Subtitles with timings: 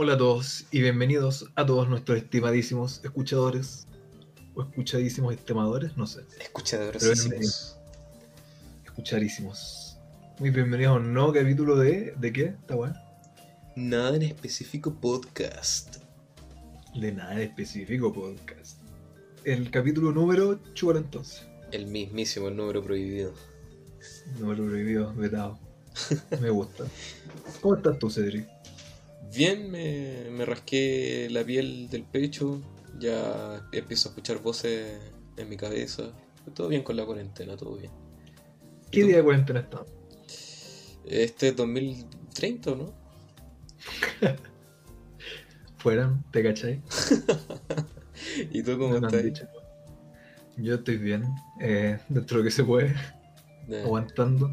[0.00, 3.88] Hola a todos y bienvenidos a todos nuestros estimadísimos escuchadores
[4.54, 7.76] o escuchadísimos estimadores, no sé, Escuchadores.
[8.84, 9.98] escucharísimos.
[10.38, 12.14] Muy bienvenidos a un nuevo capítulo de.
[12.16, 12.44] ¿De qué?
[12.44, 12.94] ¿Está bueno?
[13.74, 15.96] Nada en específico podcast.
[16.94, 18.78] De nada en específico podcast.
[19.42, 21.44] El capítulo número chúbalo entonces.
[21.72, 23.34] El mismísimo, el número prohibido.
[24.38, 25.58] Número prohibido, vetado.
[26.40, 26.84] Me gusta.
[27.60, 28.57] ¿Cómo estás tú, Cedric?
[29.34, 32.62] Bien, me, me rasqué la piel del pecho.
[32.98, 34.98] Ya empiezo a escuchar voces
[35.36, 36.12] en mi cabeza.
[36.54, 37.92] Todo bien con la cuarentena, todo bien.
[38.90, 39.84] ¿Qué día de cuarentena está?
[41.04, 42.94] Este es 2030, ¿o ¿no?
[45.76, 46.82] Fueran, ¿te cachai?
[48.50, 49.46] ¿Y tú cómo estás?
[50.56, 51.24] Yo estoy bien,
[51.60, 52.94] eh, dentro de lo que se puede,
[53.84, 54.50] aguantando.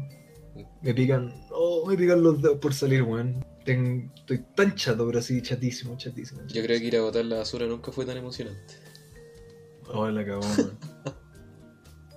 [0.82, 3.44] Me pican, oh, me pican los dedos por salir, weón.
[3.66, 6.40] Ten- estoy tan chato, pero así chatísimo, chatísimo.
[6.46, 8.74] yo creo que ir a botar la basura nunca fue tan emocionante.
[9.92, 10.40] Oh, la cagó.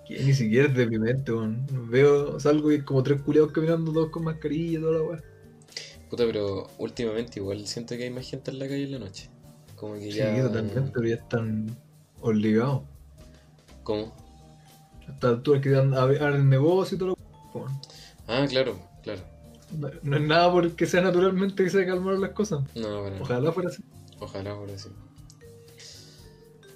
[0.08, 1.66] Que ni siquiera es deprimente, weón.
[1.90, 5.24] Veo, salgo y como tres culiados caminando, todos con mascarilla y toda la weá.
[6.10, 9.30] Puta, pero últimamente igual siento que hay más gente en la calle en la noche.
[9.76, 10.42] Como que Sí, ya.
[10.42, 11.78] totalmente, pero ya están
[12.22, 12.82] obligados.
[13.84, 14.14] ¿Cómo?
[15.08, 17.16] A esta altura que dan- abren negocio y todo lo
[17.54, 17.72] weón.
[18.28, 19.22] Ah, claro, claro.
[19.78, 22.64] No, no es nada porque sea naturalmente que se calmaron las cosas.
[22.76, 23.18] No, bueno.
[23.22, 23.84] Ojalá fuera así.
[24.20, 24.90] Ojalá por así.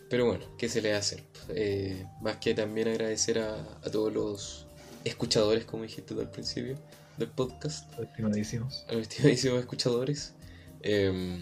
[0.10, 1.24] Pero bueno, ¿qué se le hacer?
[1.50, 4.68] Eh, más que también agradecer a, a todos los
[5.04, 6.78] escuchadores, como dijiste tú al principio
[7.18, 8.86] del podcast, Estimadísimos.
[8.90, 10.34] a los estimadísimos escuchadores.
[10.82, 11.40] Eh,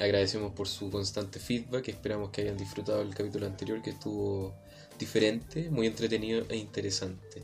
[0.00, 4.54] agradecemos por su constante feedback, esperamos que hayan disfrutado el capítulo anterior que estuvo
[4.98, 7.42] diferente, muy entretenido e interesante.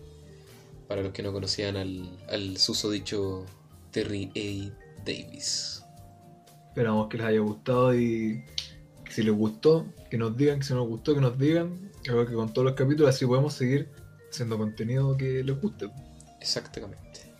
[0.89, 3.45] Para los que no conocían al, al susodicho
[3.91, 5.05] Terry A.
[5.05, 5.85] Davis.
[6.69, 8.43] Esperamos que les haya gustado y
[9.05, 11.91] que si les gustó, que nos digan, que si no les gustó, que nos digan.
[12.03, 13.89] Creo que con todos los capítulos así podemos seguir
[14.31, 15.91] haciendo contenido que les guste.
[16.41, 17.33] Exactamente.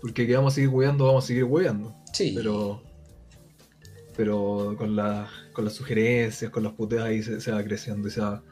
[0.00, 1.94] Porque que vamos a seguir hueando, vamos a seguir hueando.
[2.12, 2.32] Sí.
[2.34, 2.82] Pero
[4.20, 8.10] pero con, la, con las sugerencias, con las puteas ahí se, se va creciendo y
[8.10, 8.42] se va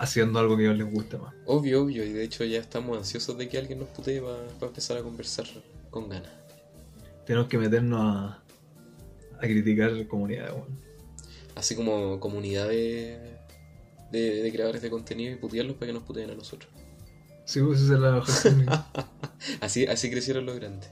[0.00, 1.34] haciendo algo que a ellos les guste más.
[1.44, 4.96] Obvio, obvio, y de hecho ya estamos ansiosos de que alguien nos putee para empezar
[4.96, 5.46] a conversar
[5.90, 6.32] con ganas.
[7.26, 8.42] Tenemos que meternos a,
[9.36, 10.80] a criticar comunidades, weón.
[11.54, 13.18] Así como comunidad de,
[14.10, 16.72] de, de creadores de contenido y putearlos para que nos puteen a nosotros.
[17.44, 18.34] Sí, pues esa es la mejor.
[19.60, 20.90] Así, así crecieron los grandes.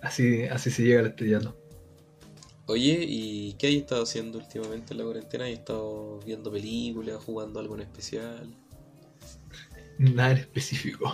[0.00, 1.56] así, así se llega al estrellato.
[2.72, 5.44] Oye, ¿y qué hay estado haciendo últimamente en la cuarentena?
[5.44, 8.56] ¿Hay estado viendo películas, jugando algo en especial?
[9.98, 11.12] Nada en específico.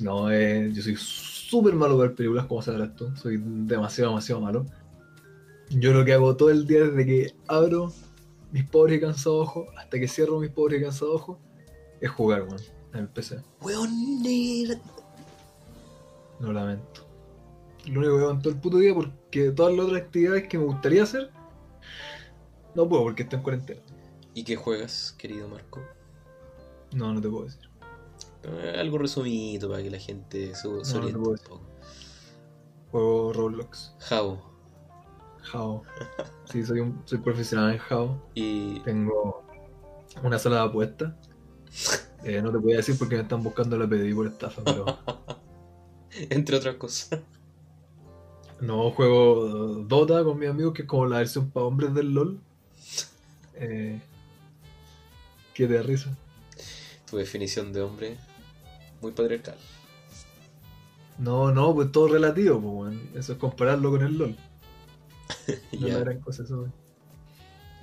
[0.00, 3.14] No, eh, yo soy súper malo para ver películas, como sabrás tú.
[3.16, 4.64] Soy demasiado, demasiado malo.
[5.70, 7.92] Yo lo que hago todo el día desde que abro
[8.52, 11.38] mis pobres y cansados ojos hasta que cierro mis pobres y cansados ojos
[12.00, 12.60] es jugar, weón,
[12.94, 13.42] en el PC.
[13.60, 13.90] Weón.
[16.38, 17.07] Lo lamento.
[17.86, 20.58] Lo único que hago en todo el puto día porque todas las otras actividades que
[20.58, 21.30] me gustaría hacer
[22.74, 23.80] no puedo porque estoy en cuarentena.
[24.34, 25.80] ¿Y qué juegas, querido Marco?
[26.92, 27.68] No, no te puedo decir.
[28.44, 31.60] Eh, algo resumido para que la gente se, No, oriente un poco.
[32.90, 33.94] Juego Roblox.
[33.98, 34.48] Jabo.
[35.42, 35.82] Jao.
[36.44, 38.22] Sí, soy, un, soy profesional en Jao.
[38.34, 39.44] Y Tengo
[40.22, 41.14] una sala de apuestas.
[42.24, 44.86] Eh, no te voy a decir porque me están buscando la PDI por estafa, pero
[46.30, 47.20] entre otras cosas.
[48.60, 52.40] No juego Dota con mis amigos, que es como la versión para hombres del LOL.
[53.54, 54.00] Eh,
[55.54, 56.16] que te da risa.
[57.10, 58.16] Tu definición de hombre
[59.00, 59.56] muy patriarcal.
[61.18, 62.96] No, no, pues todo relativo, pues.
[63.14, 64.36] Eso es compararlo con el LOL.
[65.48, 65.94] No es Ya.
[65.94, 66.72] la gran cosa eso, weón.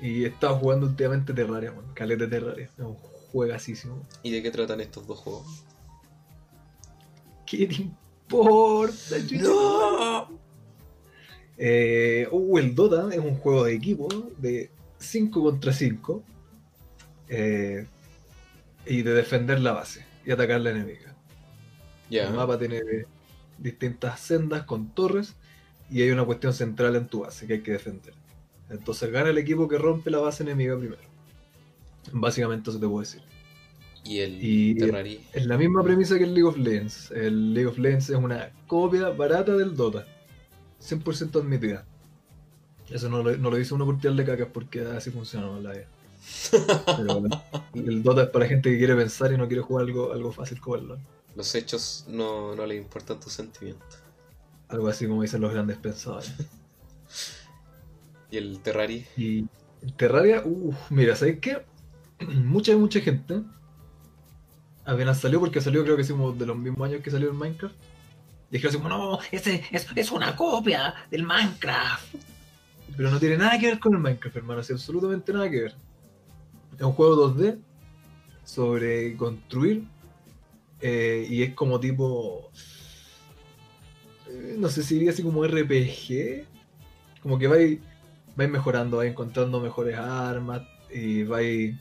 [0.02, 1.94] Y he estado jugando últimamente Terraria, weón.
[1.94, 2.66] Caleta Terraria.
[2.66, 2.96] Es un
[3.32, 4.02] juegasísimo.
[4.24, 5.64] ¿Y de qué tratan estos dos juegos?
[7.46, 10.28] ¿Qué te importa, chucha?
[11.58, 14.08] Eh, uh, el Dota es un juego de equipo
[14.38, 14.70] de
[15.00, 16.24] 5 contra 5
[17.30, 17.88] eh,
[18.86, 21.16] y de defender la base y atacar la enemiga.
[22.10, 22.82] El mapa tiene
[23.58, 25.36] distintas sendas con torres
[25.90, 28.14] y hay una cuestión central en tu base que hay que defender.
[28.70, 31.02] Entonces gana el equipo que rompe la base enemiga primero.
[32.12, 33.22] Básicamente eso te puedo decir.
[34.04, 34.78] Y el Y-.
[35.34, 37.12] Es la misma premisa que el League of Legends.
[37.12, 40.06] El League of Legends es una copia barata del Dota.
[40.88, 41.86] 100% admitida.
[42.90, 45.88] Eso no lo, no lo dice uno por tirarle cacas porque así funciona la vida.
[46.98, 47.24] Pero
[47.74, 50.14] el, el Dota es para la gente que quiere pensar y no quiere jugar algo,
[50.14, 51.00] algo fácil como el LoL.
[51.36, 54.00] Los hechos no, no le importan tus sentimientos.
[54.70, 56.34] Algo así como dicen los grandes pensadores.
[58.32, 59.06] ¿Y el Terraria?
[59.18, 59.46] Y
[59.82, 61.64] el Terraria, uff, mira, ¿sabes qué?
[62.28, 63.42] mucha, mucha gente
[64.86, 67.76] apenas salió, porque salió creo que como de los mismos años que salió el Minecraft.
[68.50, 72.16] Dijeron así como, no, ese es, es una copia del Minecraft.
[72.96, 75.76] Pero no tiene nada que ver con el Minecraft, hermano, así, absolutamente nada que ver.
[76.78, 77.60] Es un juego 2D
[78.46, 79.86] sobre construir
[80.80, 82.52] eh, y es como tipo
[84.30, 86.46] eh, no sé si diría así como RPG
[87.22, 87.80] como que vais
[88.36, 90.62] mejorando vais encontrando mejores armas
[90.94, 91.76] y vais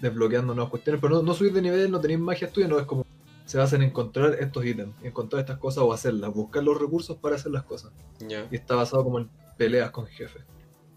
[0.00, 2.86] desbloqueando nuevas cuestiones pero no, no subir de nivel no tenéis magia tuya no es
[2.86, 3.03] como
[3.44, 7.36] se basa en encontrar estos ítems encontrar estas cosas o hacerlas buscar los recursos para
[7.36, 7.92] hacer las cosas
[8.26, 8.46] Ya.
[8.50, 10.42] y está basado como en peleas con jefes,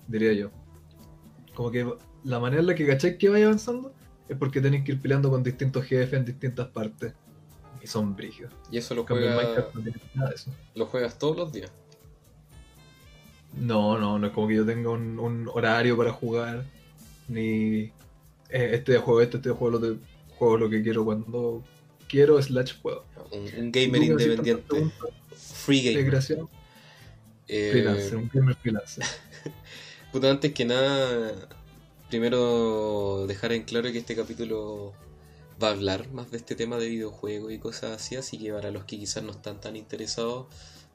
[0.08, 0.50] diría yo.
[1.54, 1.88] Como que
[2.24, 3.94] la manera en la que cacháis que vaya avanzando
[4.28, 7.14] es porque tenéis que ir peleando con distintos jefes en distintas partes.
[7.82, 8.52] Y son brígidos.
[8.72, 10.52] ¿Y eso lo, juega, Minecraft no tiene nada de eso.
[10.76, 11.72] lo juegas todos los días?
[13.56, 16.66] No, no, no es como que yo tenga un, un horario para jugar.
[17.28, 17.92] Ni
[18.50, 19.98] eh, este juego este día juego lo, de,
[20.38, 21.64] juego lo que quiero cuando
[22.08, 23.06] quiero, slash puedo.
[23.32, 24.92] Un, gamer independiente.
[25.36, 26.22] Free gamer.
[27.48, 29.06] Eh, Freelancer, un gamer freelancer.
[30.12, 31.50] Puta, antes que nada,
[32.10, 34.94] primero dejar en claro que este capítulo
[35.62, 38.72] va a hablar más de este tema de videojuegos y cosas así, así que para
[38.72, 40.48] los que quizás no están tan interesados,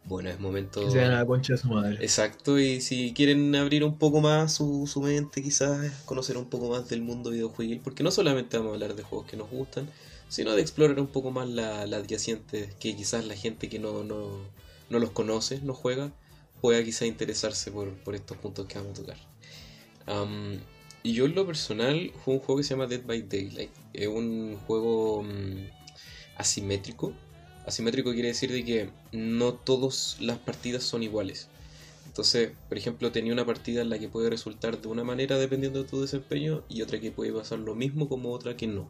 [0.05, 0.85] bueno, es momento...
[0.85, 1.97] Que se la concha de su madre.
[2.00, 6.69] Exacto, y si quieren abrir un poco más su, su mente, quizás conocer un poco
[6.69, 9.88] más del mundo videojueguil, porque no solamente vamos a hablar de juegos que nos gustan,
[10.32, 14.02] sino de explorar un poco más la, la adyacente, que quizás la gente que no,
[14.02, 14.38] no,
[14.88, 16.11] no los conoce, no juega,
[16.62, 19.19] pueda quizás interesarse por, por estos puntos que vamos a tocar.
[21.02, 23.73] Y yo en lo personal juego un juego que se llama Dead by Daylight.
[23.93, 25.67] Es un juego mm,
[26.38, 27.12] asimétrico.
[27.67, 31.49] Asimétrico quiere decir de que no todas las partidas son iguales.
[32.06, 35.82] Entonces, por ejemplo, tenía una partida en la que puede resultar de una manera dependiendo
[35.82, 38.88] de tu desempeño y otra que puede pasar lo mismo como otra que no.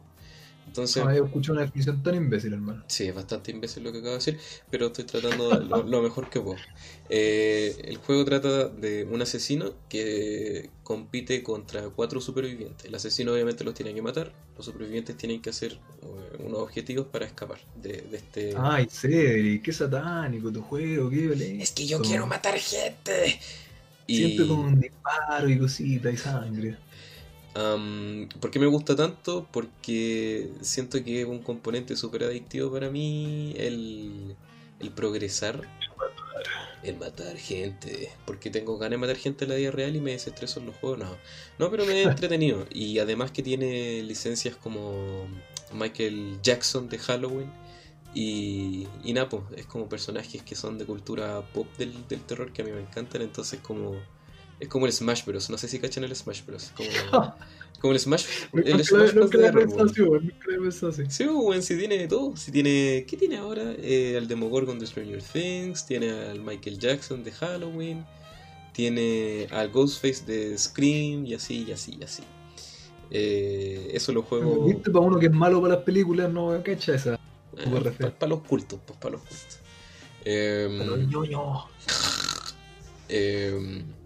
[0.67, 2.83] Entonces, Ah, he escuchado una definición tan imbécil, hermano.
[2.87, 4.39] Sí, es bastante imbécil lo que acabo de decir,
[4.69, 6.57] pero estoy tratando de- lo, lo mejor que puedo.
[7.09, 12.85] Eh, el juego trata de un asesino que compite contra cuatro supervivientes.
[12.85, 17.07] El asesino obviamente los tiene que matar, los supervivientes tienen que hacer eh, unos objetivos
[17.07, 18.53] para escapar de, de este...
[18.57, 21.63] Ay, Cedric, qué satánico tu juego, qué violento.
[21.63, 23.39] es que yo quiero matar gente.
[24.07, 26.77] Y, Siempre con un disparo y cositas y sangre.
[27.55, 29.47] Am, ¿Por qué me gusta tanto?
[29.51, 34.35] Porque siento que es un componente súper adictivo para mí el,
[34.79, 35.61] el progresar,
[36.81, 38.09] el matar gente.
[38.25, 40.75] Porque tengo ganas de matar gente en la vida real y me desestreso en los
[40.77, 40.99] juegos.
[40.99, 41.17] No,
[41.59, 42.65] no pero me he entretenido.
[42.71, 45.27] Y además que tiene licencias como
[45.73, 47.51] Michael Jackson de Halloween.
[48.15, 52.51] Y, y nada, pues, es como personajes que son de cultura pop del, del terror
[52.51, 53.21] que a mí me encantan.
[53.21, 53.95] Entonces, como.
[54.63, 55.49] Es como el Smash Bros.
[55.49, 56.71] No sé si cachan el Smash Bros.
[56.73, 56.89] Como,
[57.81, 58.23] como el Smash,
[58.53, 59.29] el Smash Bros.
[59.29, 59.47] de
[60.69, 61.03] así, así.
[61.09, 61.27] Sí,
[61.61, 62.37] si tiene todo.
[62.37, 63.05] Si tiene.
[63.05, 63.75] ¿Qué tiene ahora?
[63.77, 65.85] Eh, al Demogorgon de Stranger Things.
[65.85, 68.05] Tiene al Michael Jackson de Halloween.
[68.71, 71.25] Tiene al Ghostface de Scream.
[71.25, 72.23] Y así, y así, y así.
[73.11, 74.63] Eh, eso lo juego.
[74.63, 77.19] Viste, para uno que es malo para las películas, no cacha esa.
[77.51, 78.27] poco para refe.
[78.27, 79.59] los cultos, pues para los cultos.
[80.23, 81.67] Pero.
[83.09, 83.83] Eh,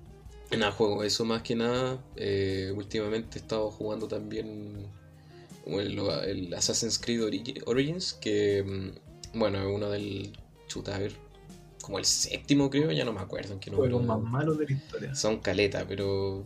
[0.56, 2.02] nada, juego eso más que nada.
[2.16, 4.88] Eh, últimamente he estado jugando también
[5.66, 10.32] el, el Assassin's Creed Origi- Origins, que mm, bueno, es uno del
[10.68, 11.12] chuta, a ver,
[11.82, 15.16] como el séptimo creo, ya no me acuerdo Juegos más malos de la historia.
[15.16, 16.46] Son caleta, pero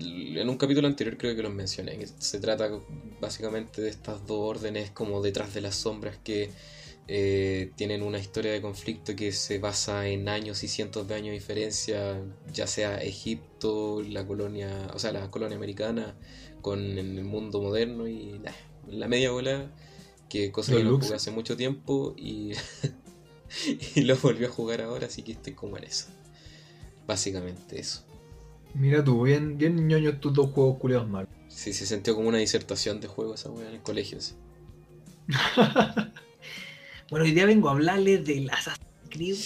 [0.00, 1.96] en un capítulo anterior creo que los mencioné.
[1.98, 2.68] que Se trata
[3.20, 6.50] básicamente de estas dos órdenes como detrás de las sombras que
[7.08, 11.28] eh, tienen una historia de conflicto que se basa en años y cientos de años
[11.28, 12.20] de diferencia,
[12.52, 16.16] ya sea Egipto, la colonia, o sea, la colonia americana
[16.62, 18.50] con el mundo moderno y nah,
[18.88, 19.70] la media bola,
[20.28, 21.04] que cosa Los que looks.
[21.06, 22.52] jugué hace mucho tiempo y,
[23.94, 26.06] y lo volví a jugar ahora, así que estoy como en eso.
[27.06, 28.02] Básicamente eso.
[28.74, 31.30] Mira tú, bien, bien ñoño estos dos juegos culiados malos.
[31.48, 34.18] Sí, se sintió como una disertación de juego esa weá en el colegio.
[37.10, 39.36] Bueno, hoy día vengo a hablarles del Assassin's Creed.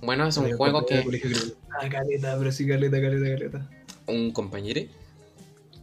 [0.00, 0.96] Bueno, es un juego que.
[1.04, 3.70] le gustaba caleta, pero sí caleta, caleta, caleta.
[4.06, 4.80] Un compañero,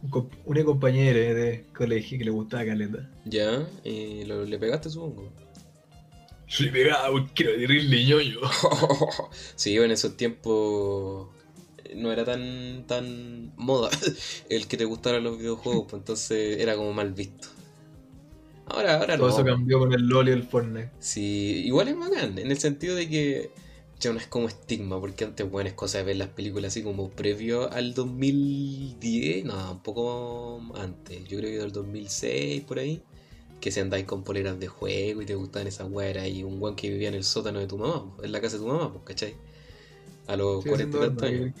[0.02, 3.08] Un comp- Una compañera de colegio que le gustaba caleta.
[3.24, 5.32] ya, y lo- le pegaste, supongo.
[6.48, 8.38] Soy pegado, quiero decirle ñoño.
[9.56, 11.28] sí, en esos tiempos
[11.94, 13.90] no era tan tan moda
[14.48, 17.48] el que te gustaran los videojuegos, pues entonces era como mal visto.
[18.66, 19.34] Ahora, ahora Todo no.
[19.34, 20.90] eso cambió con el LOL y el Fortnite.
[20.98, 23.50] Sí, igual es bacán, en el sentido de que
[23.98, 26.82] ya no es como estigma, porque antes, bueno, es cosa de ver las películas así
[26.82, 33.02] como previo al 2010, no, un poco antes, yo creo que del 2006 por ahí,
[33.60, 36.76] que se andáis con poleras de juego y te gustaban esas weas, y un weón
[36.76, 39.04] que vivía en el sótano de tu mamá, en la casa de tu mamá, pues,
[39.04, 39.34] ¿cachai?
[40.26, 41.54] A los 40 años.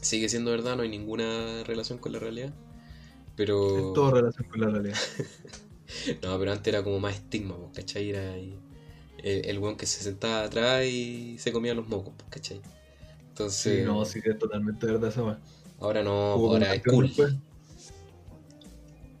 [0.00, 2.52] Sigue siendo verdad, no hay ninguna relación con la realidad.
[3.36, 3.76] Pero.
[3.76, 4.98] Es todo relación con la realidad.
[6.22, 8.10] no, pero antes era como más estigma, pues, ¿cachai?
[8.10, 8.58] Era el,
[9.22, 12.60] el weón que se sentaba atrás y se comía los mocos, pues, ¿cachai?
[13.28, 13.78] Entonces.
[13.78, 15.40] Sí, no, sí, es totalmente verdad esa
[15.80, 17.10] Ahora no, ahora es cool.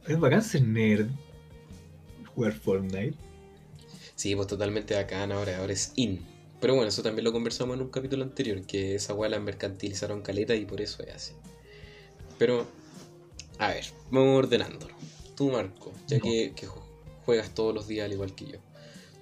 [0.06, 1.08] Es bacán ser nerd.
[2.34, 3.14] Jugar Fortnite.
[4.14, 6.20] Sí, pues totalmente bacán ahora, ahora es in.
[6.60, 10.22] Pero bueno, eso también lo conversamos en un capítulo anterior, que esa weá la mercantilizaron
[10.22, 11.32] caleta y por eso es así.
[12.38, 12.66] Pero,
[13.58, 14.93] a ver, vamos ordenándolo.
[15.36, 16.52] Tú, Marco, ya que,
[17.24, 18.58] juegas todos los días al igual que yo,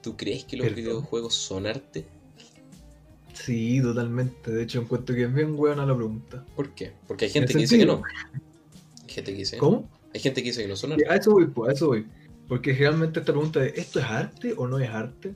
[0.02, 2.04] ¿tú crees que los videojuegos son arte?
[3.33, 4.50] Sí, totalmente.
[4.50, 6.45] De hecho, encuentro que es bien buena la pregunta.
[6.54, 6.92] ¿Por qué?
[7.09, 8.02] Porque hay gente que dice que no.
[9.02, 9.88] Hay gente que dice ¿Cómo?
[10.14, 11.07] Hay gente que dice que no son arte.
[11.09, 12.07] A eso voy, pues, a eso voy.
[12.47, 15.35] Porque realmente esta pregunta de ¿esto es arte o no es arte?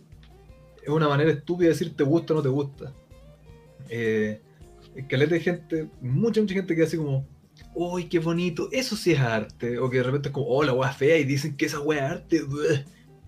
[0.83, 2.92] Es una manera estúpida de decir te gusta o no te gusta.
[3.88, 4.40] Eh,
[5.09, 7.26] caleta de gente, mucha, mucha gente que hace como,
[7.76, 9.78] uy, qué bonito, eso sí es arte.
[9.78, 12.06] O que de repente es como, oh, la wea fea y dicen que esa wea
[12.06, 12.42] es arte.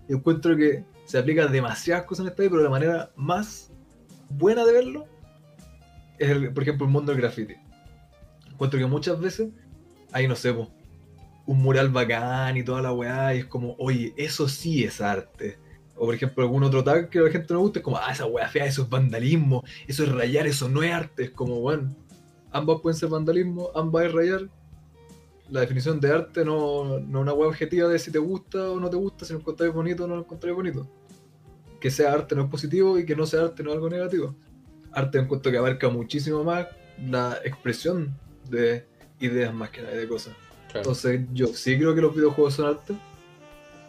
[0.09, 3.71] Encuentro que se aplica demasiadas cosas en esta vida, pero la manera más
[4.29, 5.07] buena de verlo
[6.17, 7.55] es, por ejemplo, el mundo del graffiti.
[8.51, 9.49] Encuentro que muchas veces
[10.11, 14.49] hay, no sé, un mural bacán y toda la weá, y es como, oye, eso
[14.49, 15.57] sí es arte.
[15.95, 18.11] O por ejemplo, algún otro tag que a la gente no guste, es como, ah,
[18.11, 21.25] esa weá fea, eso es vandalismo, eso es rayar, eso no es arte.
[21.25, 21.95] Es como, bueno,
[22.51, 24.49] ambas pueden ser vandalismo, ambas es rayar.
[25.49, 28.89] La definición de arte no, es una weá objetiva de si te gusta o no
[28.89, 30.87] te gusta, si lo encontráis bonito o no lo encontráis bonito.
[31.79, 34.35] Que sea arte no es positivo y que no sea arte no es algo negativo.
[34.91, 36.67] Arte en cuanto que abarca muchísimo más
[37.07, 38.15] la expresión
[38.49, 38.85] de
[39.19, 40.35] ideas más que nada de cosas.
[40.73, 42.93] Entonces yo sí creo que los videojuegos son arte,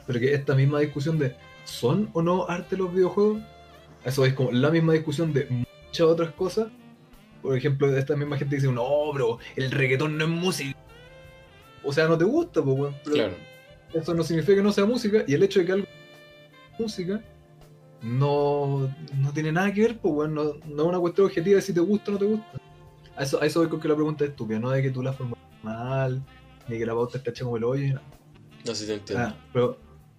[0.07, 3.43] pero que esta misma discusión de ¿son o no arte los videojuegos?
[4.05, 6.69] Eso es como la misma discusión de muchas otras cosas.
[7.43, 10.79] Por ejemplo, esta misma gente dice, no, bro, el reggaetón no es música.
[11.83, 13.35] O sea, no te gusta, pues, bueno, claro.
[13.93, 15.87] Eso no significa que no sea música, y el hecho de que algo
[16.79, 17.23] música
[18.03, 21.63] no, no tiene nada que ver, pues, bueno, no, no, es una cuestión objetiva de
[21.63, 22.61] si te gusta o no te gusta.
[23.17, 25.03] A eso, a eso voy con que la pregunta es estúpida, no de que tú
[25.03, 26.23] la formas mal,
[26.69, 27.95] ni que la pauta está hecha como el hoyo.
[27.95, 28.01] No,
[28.67, 29.27] no sé si te entiendo.
[29.27, 29.79] Ah, pero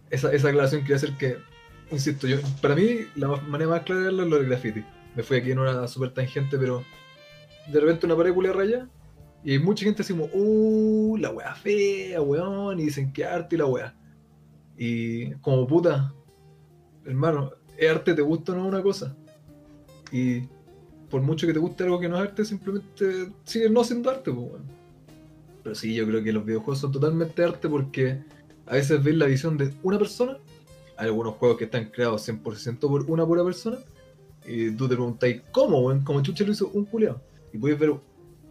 [0.10, 1.38] esa, esa aclaración quería hacer que,
[1.92, 4.84] insisto, yo para mí la manera más clara de verlo es lo del graffiti.
[5.16, 6.84] Me fui aquí en una super tangente, pero
[7.68, 8.90] de repente una pared culia raya
[9.44, 13.56] y hay mucha gente así como, uh, la wea fea, weón, y dicen que arte
[13.56, 13.96] y la wea.
[14.78, 16.14] Y como puta,
[17.06, 19.16] hermano, es arte, te gusta o no una cosa.
[20.12, 20.42] Y
[21.10, 24.32] por mucho que te guste algo que no es arte, simplemente sigue no siendo arte,
[24.32, 24.48] pues.
[25.64, 28.24] Pero sí, yo creo que los videojuegos son totalmente arte porque
[28.68, 30.38] a veces ves la visión de una persona.
[30.98, 33.78] Hay algunos juegos que están creados 100% por una pura persona.
[34.46, 36.04] Y tú te preguntáis, ¿cómo, weón?
[36.04, 37.22] Como Chucha lo hizo un culiao.
[37.54, 37.94] Y puedes ver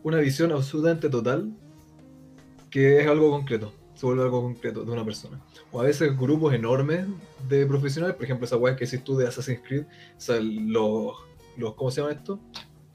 [0.03, 1.53] una visión absolutamente total
[2.71, 3.73] que es algo concreto.
[3.95, 5.41] Se vuelve algo concreto de una persona.
[5.73, 7.07] O a veces grupos enormes
[7.49, 11.15] de profesionales, por ejemplo, esa weá que hiciste tú de Assassin's Creed, o sea, los,
[11.57, 12.41] los ¿cómo se llama esto?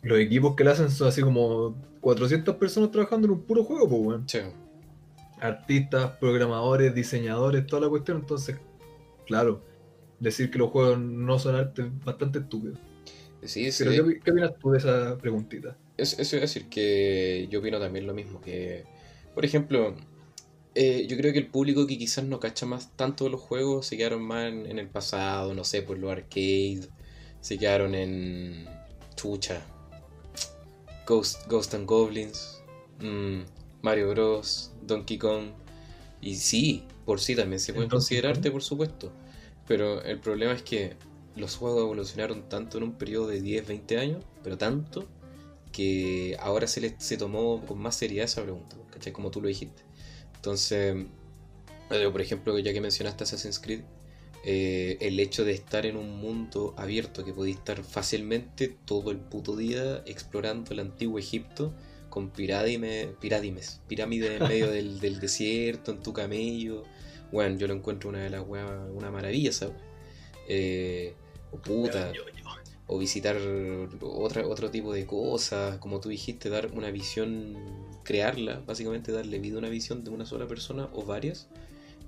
[0.01, 3.87] Los equipos que le hacen son así como 400 personas trabajando en un puro juego,
[3.87, 4.29] pues, weón.
[4.29, 4.39] Sí.
[5.39, 8.17] Artistas, programadores, diseñadores, toda la cuestión.
[8.17, 8.57] Entonces,
[9.25, 9.63] claro,
[10.19, 12.75] decir que los juegos no son arte es bastante estúpido.
[13.43, 13.83] Sí, sí.
[13.83, 15.77] Pero ¿qué, opinas tú de esa preguntita?
[15.97, 18.83] Eso, es decir que yo opino también lo mismo, que,
[19.33, 19.95] por ejemplo,
[20.75, 23.95] eh, yo creo que el público que quizás no cacha más tanto los juegos se
[23.95, 26.89] quedaron más en, el pasado, no sé, por los arcade,
[27.39, 28.65] se quedaron en
[29.15, 29.65] chucha,
[31.07, 32.61] Ghost, Ghost and Goblins,
[32.99, 33.41] mm,
[33.81, 35.51] Mario Bros, Donkey Kong.
[36.19, 39.11] Y sí, por sí también se puede considerarte, por supuesto.
[39.67, 40.95] Pero el problema es que
[41.35, 45.07] los juegos evolucionaron tanto en un periodo de 10, 20 años, pero tanto,
[45.75, 49.11] que ahora se, le, se tomó con más seriedad esa pregunta, ¿cachai?
[49.11, 49.83] Como tú lo dijiste.
[50.35, 50.95] Entonces,
[51.89, 53.81] por ejemplo, ya que mencionaste Assassin's Creed,
[54.45, 59.17] eh, el hecho de estar en un mundo abierto que podéis estar fácilmente todo el
[59.17, 61.73] puto día explorando el antiguo Egipto
[62.09, 66.83] con pirámides, pirámides, pirámides en medio del, desierto, en tu camello.
[67.33, 69.75] Bueno, yo lo encuentro una de las una maravilla, ¿sabes?
[70.47, 71.15] Eh,
[71.51, 72.13] o puta,
[72.87, 73.37] o visitar
[74.01, 77.55] otra, otro tipo de cosas, como tú dijiste, dar una visión,
[78.03, 81.47] crearla, básicamente darle vida a una visión de una sola persona o varias,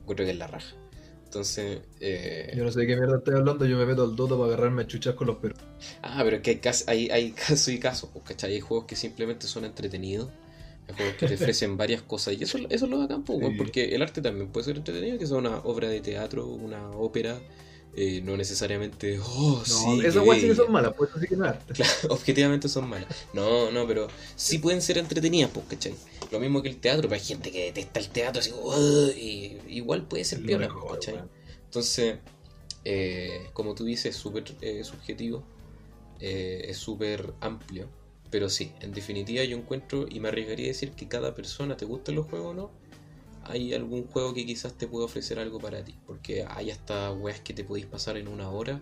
[0.01, 0.75] encuentro que es la raja.
[1.25, 4.35] Entonces, eh, Yo no sé de qué mierda estás hablando, yo me meto al Dota
[4.35, 5.59] para agarrarme a chuchar con los perros.
[6.01, 8.53] Ah, pero es que hay, cas- hay, hay casos y casos, pues, ¿cachai?
[8.53, 10.29] Hay juegos que simplemente son entretenidos,
[10.87, 13.55] hay juegos que te ofrecen varias cosas, y eso, eso es lo bacán, pues, Sí.
[13.57, 17.39] porque el arte también puede ser entretenido, que sea una obra de teatro, una ópera,
[17.97, 20.63] eh, no necesariamente, oh, No, sí, esas weas sí que bella.
[20.63, 21.73] son malas, pues eso sí que no es arte.
[21.73, 23.07] Claro, objetivamente son malas.
[23.33, 25.95] No, no, pero sí pueden ser entretenidas, pues, ¿cachai?
[26.31, 29.57] Lo mismo que el teatro, pero hay gente que detesta el teatro, así, "Ugh", y
[29.67, 31.19] igual puede ser piola, mejor, ¿cachai?
[31.65, 32.19] Entonces,
[32.85, 35.43] eh, como tú dices, es súper eh, subjetivo,
[36.19, 37.87] eh, es súper amplio,
[38.31, 41.85] pero sí, en definitiva yo encuentro y me arriesgaría a decir que cada persona, te
[41.85, 42.71] gusten los juegos o no,
[43.49, 47.39] hay algún juego que quizás te pueda ofrecer algo para ti, porque hay hasta weas
[47.39, 48.81] que te podéis pasar en una hora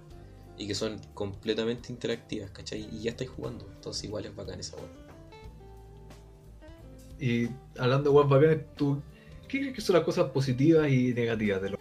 [0.57, 2.87] y que son completamente interactivas, ¿cachai?
[2.91, 4.85] Y ya estáis jugando, entonces igual es bacán esa wea.
[7.19, 9.01] Y hablando de weas bacanes, ¿tú
[9.47, 11.79] qué crees que son las cosas positivas y negativas de los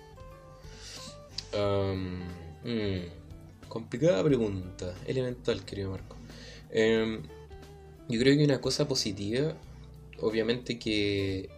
[1.56, 2.18] Um,
[2.64, 6.16] mm, complicada pregunta, elemental, querido Marco.
[6.70, 7.22] Em,
[8.08, 9.54] yo creo que una cosa positiva,
[10.20, 11.50] obviamente que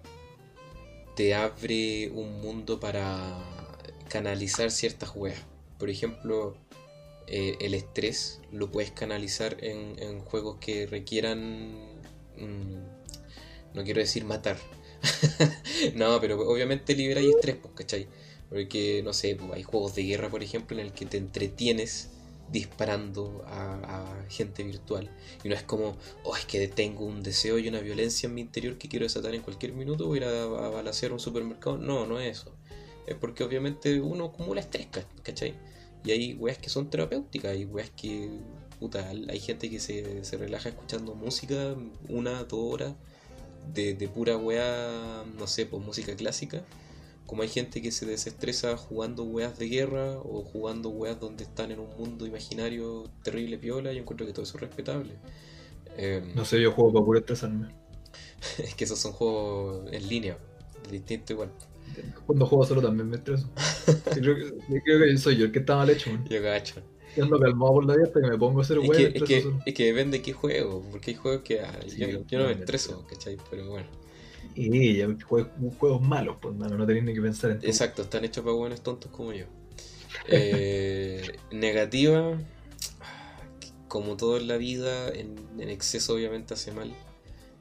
[1.17, 3.39] te abre un mundo para
[4.09, 5.41] canalizar ciertas weas.
[5.79, 6.55] Por ejemplo,
[7.27, 11.73] eh, el estrés lo puedes canalizar en, juegos que requieran,
[12.37, 14.59] mm, no quiero decir matar.
[15.95, 18.09] no, pero obviamente liberáis estrés, pues, ¿cachai?
[18.51, 22.11] Porque, no sé, pues, hay juegos de guerra, por ejemplo, en el que te entretienes
[22.51, 25.11] disparando a, gente virtual.
[25.45, 28.41] Y no es como, oh, es que tengo un deseo y una violencia en mi
[28.41, 31.79] interior que quiero desatar en cualquier minuto, voy a ir a, a un supermercado.
[31.79, 32.53] No, no es eso.
[33.07, 35.55] Es porque obviamente uno acumula estrés, ca- ¿cachai?
[36.05, 38.29] Y hay weas que son terapéuticas, hay weas que,
[38.79, 41.75] puta, hay gente que se, se relaja escuchando música
[42.09, 42.95] una, dos horas
[43.75, 46.65] de, de pura wea, no sé, pues música clásica.
[47.27, 51.73] Como hay gente que se desestresa jugando weas de guerra o jugando weas donde están
[51.73, 55.15] en un mundo imaginario terrible piola, yo encuentro que todo eso es respetable.
[55.97, 57.69] Eh, No sé, yo juego para puro estresarme.
[58.59, 60.39] es que esos son juegos en línea,
[60.91, 61.51] distinto igual.
[62.27, 63.49] Cuando juego solo también me estreso.
[64.13, 66.25] Sí, creo, que, yo creo que soy yo el que está mal hecho, man.
[66.29, 66.83] Yo cacho.
[67.21, 69.43] Ando calmado por la hasta que me pongo a hacer Es que, y es, que,
[69.43, 69.59] solo.
[69.65, 72.47] es que depende de qué juego, porque hay juegos que ah, Sí, yo, yo no
[72.47, 73.39] me estreso, ¿cachai?
[73.51, 73.87] Pero bueno,
[74.57, 78.03] Y ya, juegos, juegos malos, pues, mano, no tenéis ni que pensar en tu- exacto,
[78.03, 79.45] están hechos para buenos tontos como yo.
[80.29, 82.39] Eh, negativa,
[83.89, 86.95] como todo en la vida, en, en exceso obviamente hace mal.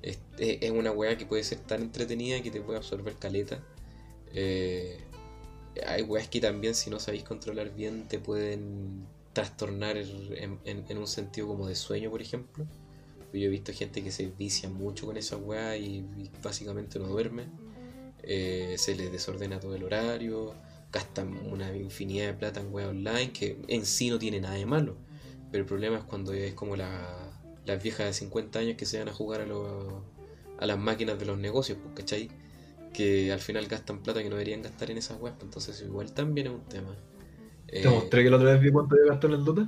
[0.01, 3.61] Es, es- es una weá que puede ser tan entretenida que te puede absorber caleta.
[4.33, 4.99] Eh,
[5.85, 10.97] hay weas que también si no sabéis controlar bien te pueden trastornar en, en- en
[10.97, 12.65] un sentido como de sueño, por ejemplo.
[13.39, 16.05] Yo he visto gente que se vicia mucho con esa weá y,
[16.43, 17.45] básicamente no duerme.
[18.23, 20.53] Eh, se les desordena todo el horario,
[20.91, 24.65] gastan una infinidad de plata en weá online que en sí no tiene nada de
[24.65, 24.97] malo.
[25.51, 27.31] Pero el problema es cuando es como la-
[27.65, 30.01] las viejas de 50 años que se van a jugar a, los-
[30.57, 32.29] a las máquinas de los negocios, pues, ¿cachai?
[32.93, 36.13] Que al final gastan plata que no deberían gastar en esas weas, pues, entonces igual
[36.13, 36.95] también es un tema.
[37.81, 39.67] Te mostré que la otra vez vi cuánto había gastado en el Dota.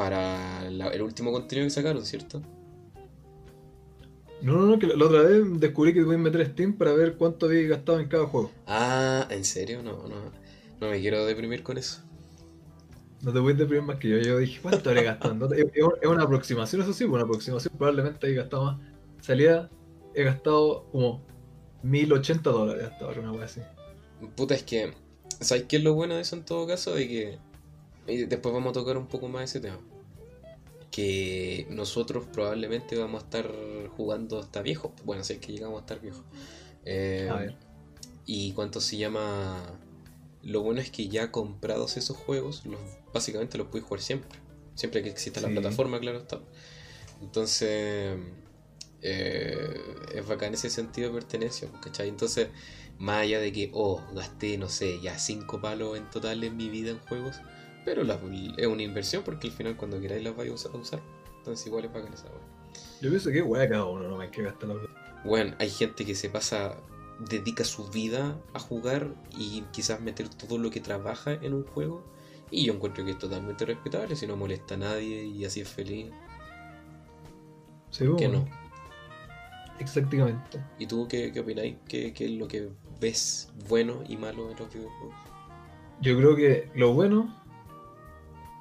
[0.00, 2.40] Para la- el último contenido que sacaron, ¿cierto?
[4.40, 7.16] No, no, no, que la la otra vez descubrí que puedes meter Steam para ver
[7.18, 8.50] cuánto había gastado en cada juego.
[8.66, 9.82] Ah, ¿en serio?
[9.82, 10.32] No, no,
[10.80, 12.00] no me quiero deprimir con eso.
[13.20, 14.16] No te puedes deprimir más que yo.
[14.16, 15.54] Yo dije, ¿cuánto habré gastado Dota?
[15.56, 17.74] Es es una aproximación, eso sí, una aproximación.
[17.76, 18.78] Probablemente he gastado más.
[19.20, 19.68] Salida,
[20.14, 21.20] he gastado como
[21.82, 23.60] 1080 dólares hasta ahora, una wea así.
[24.34, 24.94] Puta, es que,
[25.40, 26.94] ¿sabes qué es lo bueno de eso en todo caso?
[26.94, 27.38] De que,
[28.06, 29.78] y después vamos a tocar un poco más ese tema.
[30.90, 33.50] Que nosotros probablemente vamos a estar
[33.96, 34.92] jugando hasta viejos.
[35.04, 36.24] Bueno, si es que llegamos a estar viejos.
[36.84, 37.56] Eh, A ver.
[38.26, 39.60] Y cuánto se llama.
[40.42, 42.80] Lo bueno es que ya comprados esos juegos, los,
[43.12, 44.38] básicamente los puedes jugar siempre.
[44.74, 46.40] Siempre que exista la plataforma, claro está.
[47.20, 48.16] Entonces,
[49.02, 49.80] eh,
[50.14, 52.08] es bacán ese sentido de pertenencia, ¿cachai?
[52.08, 52.48] Entonces,
[52.98, 56.68] más allá de que, oh, gasté, no sé, ya cinco palos en total en mi
[56.68, 57.40] vida en juegos,
[57.84, 58.18] pero la-
[58.56, 61.00] es una inversión porque al final cuando queráis las vais a usar.
[61.38, 62.40] Entonces, igual es bacán esa wea.
[63.00, 64.76] Yo pienso que wea cada uno, no me hay que gastar la
[65.24, 66.76] Bueno, hay gente que se pasa,
[67.28, 72.04] dedica su vida a jugar y quizás meter todo lo que trabaja en un juego.
[72.50, 75.68] Y yo encuentro que es totalmente respetable, si no molesta a nadie y así es
[75.68, 76.06] feliz.
[77.90, 78.44] Sí, ¿Por qué bueno.
[78.48, 78.60] no?
[79.78, 80.62] Exactamente.
[80.78, 81.76] ¿Y tú qué, qué opináis?
[81.88, 82.68] ¿Qué, qué es lo que
[83.00, 85.14] ves bueno y malo en los videojuegos?
[86.02, 87.39] Yo creo que lo bueno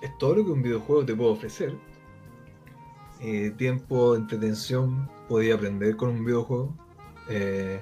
[0.01, 1.75] es todo lo que un videojuego te puede ofrecer.
[3.21, 6.75] Eh, tiempo, entretención, podía aprender con un videojuego.
[7.29, 7.81] Eh,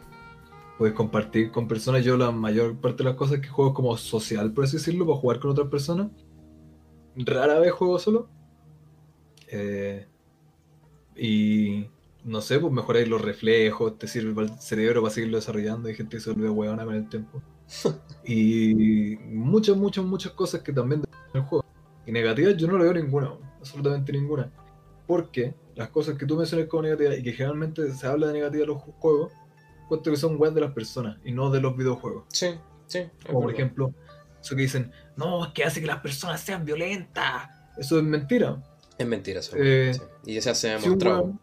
[0.77, 2.03] puedes compartir con personas.
[2.03, 5.19] Yo la mayor parte de las cosas que juego como social, por así decirlo, para
[5.19, 6.11] jugar con otras personas.
[7.15, 8.29] Rara vez juego solo.
[9.49, 10.07] Eh,
[11.15, 11.87] y
[12.23, 15.87] no sé, pues mejoráis los reflejos, te sirve para el cerebro para seguirlo desarrollando.
[15.87, 17.41] Hay gente que se vuelve huevona con el tiempo.
[18.25, 21.03] y muchas, muchas, muchas cosas que también
[21.33, 21.63] el juego.
[22.07, 24.49] Y negativas yo no le veo ninguna, absolutamente ninguna.
[25.05, 28.63] Porque las cosas que tú mencionas como negativas y que generalmente se habla de negativas
[28.63, 29.33] en los juegos,
[29.89, 32.23] cuento que son weas de las personas y no de los videojuegos.
[32.29, 32.55] Sí,
[32.87, 33.07] sí.
[33.25, 33.93] Como por ejemplo,
[34.41, 37.49] eso que dicen, no, es que hace que las personas sean violentas.
[37.77, 38.57] Eso es mentira.
[38.97, 39.55] Es mentira, eso.
[39.57, 40.01] Eh, sí.
[40.25, 41.37] Y ya se ha demostrado.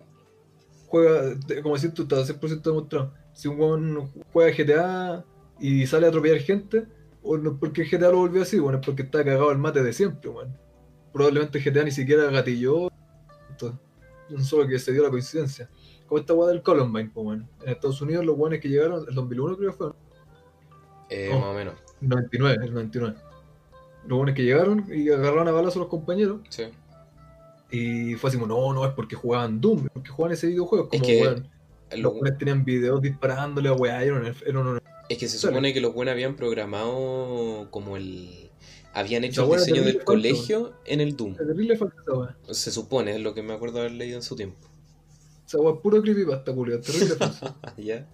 [0.87, 3.15] juega, como decís tú, está 100% demostrado.
[3.35, 5.25] Si un weón juega GTA
[5.61, 6.87] y sale a atropellar gente,
[7.25, 9.83] o no es porque GTA lo volvió así, bueno, es porque está cagado el mate
[9.83, 10.57] de siempre, weón.
[11.13, 12.91] Probablemente GTA ni siquiera gatilló,
[13.51, 13.79] esto,
[14.41, 15.69] solo que se dio la coincidencia.
[16.07, 17.41] Como esta weá del Columbine, pues.
[17.63, 19.91] En Estados Unidos los weones que llegaron, el 2001 creo que fue,
[21.11, 21.39] Eh, Oh.
[21.39, 21.75] Más o menos.
[22.01, 23.17] el 99, el 99.
[24.07, 26.65] Los weones que llegaron y agarraron a balas a los compañeros, Sí.
[27.71, 30.85] y fue así como, no, no, es porque jugaban Doom, es porque jugaban ese videojuego,
[30.85, 31.49] Es como, que weón.
[31.93, 35.39] Lo- Los weones tenían videos disparándole a weá, era un, era un- Es que se
[35.39, 38.51] supone que los buenos habían programado como el...
[38.93, 40.05] Habían hecho el diseño del falso.
[40.05, 41.35] colegio en el Doom.
[41.35, 41.79] terrible.
[42.51, 44.57] Se supone, es lo que me acuerdo haber leído en su tiempo.
[45.47, 47.57] Esa weá es puro creepypasta, culiao, terrible falso.
[47.77, 48.07] ¿Ya?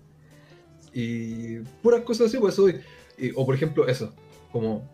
[0.95, 2.81] Y puras cosas así, pues hoy.
[3.19, 4.13] Y, o por ejemplo, eso,
[4.51, 4.89] como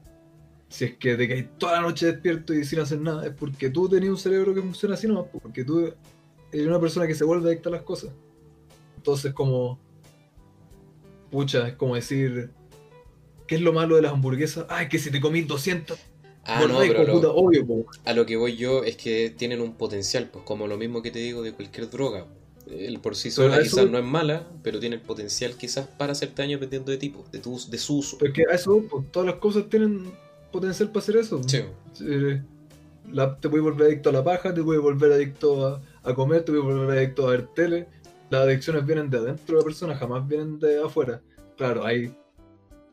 [0.69, 3.71] si es que te caes toda la noche despierto y sin hacer nada, es porque
[3.71, 5.93] tú tenías un cerebro que funciona así nomás, pues, porque tú
[6.53, 8.11] eres una persona que se vuelve adicta a las cosas.
[8.97, 9.79] Entonces, como.
[11.31, 12.51] Pucha, es como decir.
[13.47, 14.67] ¿Qué es lo malo de las hamburguesas?
[14.69, 15.97] Ay, que si te comís 200,
[16.45, 17.87] Ah, no, pero pues, puta, lo- obvio, po.
[18.05, 21.11] a lo que voy yo es que tienen un potencial, pues como lo mismo que
[21.13, 22.27] te digo de cualquier droga.
[22.69, 26.13] El por sí sola eso- quizás no es mala, pero tiene el potencial quizás para
[26.13, 28.19] hacerte daño dependiendo de tipo, de, tu, de su uso.
[28.19, 30.11] Porque a eso, pues, todas las cosas tienen
[30.51, 31.41] potencial para hacer eso.
[31.47, 31.59] Sí.
[32.05, 32.43] Eh,
[33.13, 36.45] la- te puedes volver adicto a la paja, te puedes volver adicto a, a comer,
[36.45, 37.87] te puedes volver adicto a ver tele.
[38.31, 41.23] Las adicciones vienen de adentro de la persona, jamás vienen de afuera.
[41.57, 42.15] Claro, hay,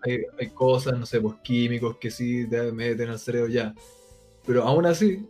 [0.04, 3.74] hay, hay cosas, no sé, pues químicos que sí te meten al cerebro ya.
[4.46, 5.28] Pero aún así,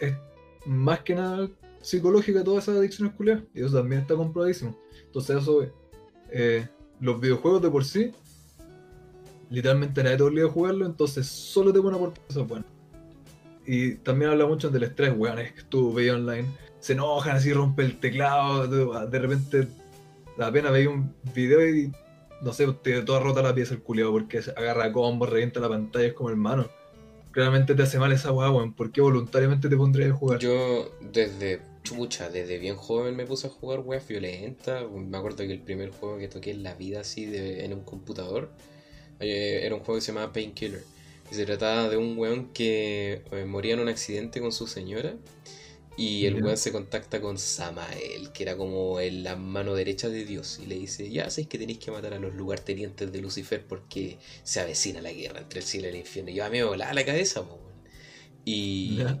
[0.00, 0.14] es
[0.66, 1.48] más que nada
[1.80, 3.44] psicológica todas esas adicciones culiadas.
[3.54, 4.76] Y eso también está comprobadísimo.
[5.06, 5.70] Entonces eso es.
[6.30, 6.68] eh,
[7.00, 8.12] los videojuegos de por sí,
[9.50, 12.68] literalmente nadie te obliga a jugarlo, entonces solo te pone por cosas buenas.
[13.66, 16.48] Y también habla mucho del estrés, weón, es que veías online,
[16.80, 19.68] se enojan así, rompe el teclado, de, repente
[20.38, 21.92] apenas veía un video y
[22.42, 26.06] no sé, te toda rota la pieza el culiado porque agarra combo, revienta la pantalla,
[26.06, 26.68] es como hermano.
[27.32, 30.38] Claramente te hace mal esa weá, weón, ¿por qué voluntariamente te pondrías a jugar?
[30.38, 34.84] Yo desde chucha, desde bien joven me puse a jugar weas violentas.
[34.90, 37.82] Me acuerdo que el primer juego que toqué en la vida así de, en un
[37.82, 38.50] computador
[39.20, 40.82] eh, era un juego que se llamaba Painkiller.
[41.30, 45.14] Y se trataba de un weón que eh, moría en un accidente con su señora.
[45.98, 50.24] Y el weón se contacta con Samael, que era como el- la mano derecha de
[50.24, 50.60] Dios.
[50.62, 54.18] Y le dice, ya sabéis que tenéis que matar a los lugartenientes de Lucifer porque
[54.44, 56.30] se avecina la guerra entre el cielo y el infierno.
[56.30, 57.82] Y yo a mí me volaba la cabeza, po, weón.
[58.44, 59.20] Y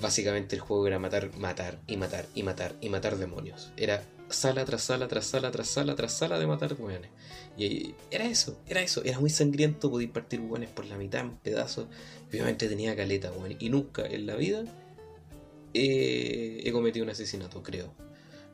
[0.00, 3.72] básicamente el juego era matar, matar y matar y matar y matar demonios.
[3.76, 7.10] Era sala tras sala tras sala tras sala tras sala de matar weones.
[7.56, 11.38] Y era eso, era eso, era muy sangriento, podía partir weones por la mitad en
[11.38, 11.88] pedazos.
[12.28, 13.56] Obviamente tenía caleta, weón.
[13.58, 14.64] Y nunca en la vida
[15.74, 17.92] eh, he cometido un asesinato, creo.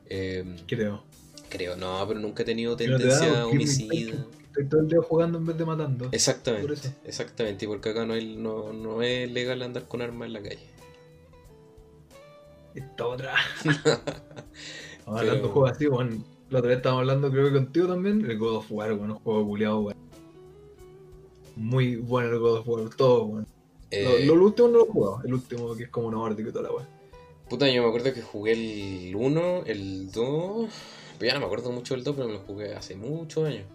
[0.07, 1.03] Eh, Creo.
[1.49, 4.25] creo, no, pero nunca he tenido no te tendencia porque homicida.
[4.47, 6.05] Estoy todo el día jugando en vez de matando.
[6.05, 6.93] Por Exactamente, eso.
[7.05, 10.59] exactamente, porque acá no, hay- no, no es legal andar con armas en la calle.
[12.75, 13.35] Esta otra.
[15.05, 16.25] Hablando Pero- de juegos así, weón.
[16.49, 19.45] La otra vez estábamos hablando, creo que contigo también, el God of War, un juego
[19.47, 19.97] culiado, weón.
[21.55, 23.47] Muy bueno el God of War, todo, weón.
[23.89, 26.51] Eh, Lo, lo último no lo he jugado, el último que es como nórdico y
[26.51, 26.87] toda la weón.
[27.51, 30.69] Puta, yo me acuerdo que jugué el 1, el 2.
[31.19, 33.65] Pero ya no me acuerdo mucho del 2, pero me lo jugué hace muchos años.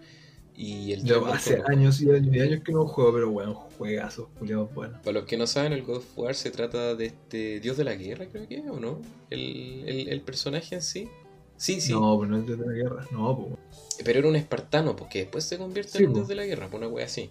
[0.56, 3.52] Y el Yo 3 hace años y años y años que no juego, pero weón,
[3.52, 4.98] juegazos, culiados, bueno.
[5.02, 7.84] Para los que no saben, el God of War se trata de este dios de
[7.84, 9.02] la guerra, creo que, ¿o no?
[9.28, 11.10] El, el, el personaje en sí.
[11.58, 11.92] Sí, sí.
[11.92, 13.58] No, pero no es de la guerra, no, pues.
[14.06, 16.70] Pero era un espartano, porque después se convierte Sí, en un dios de la guerra,
[16.70, 17.30] por una wea así.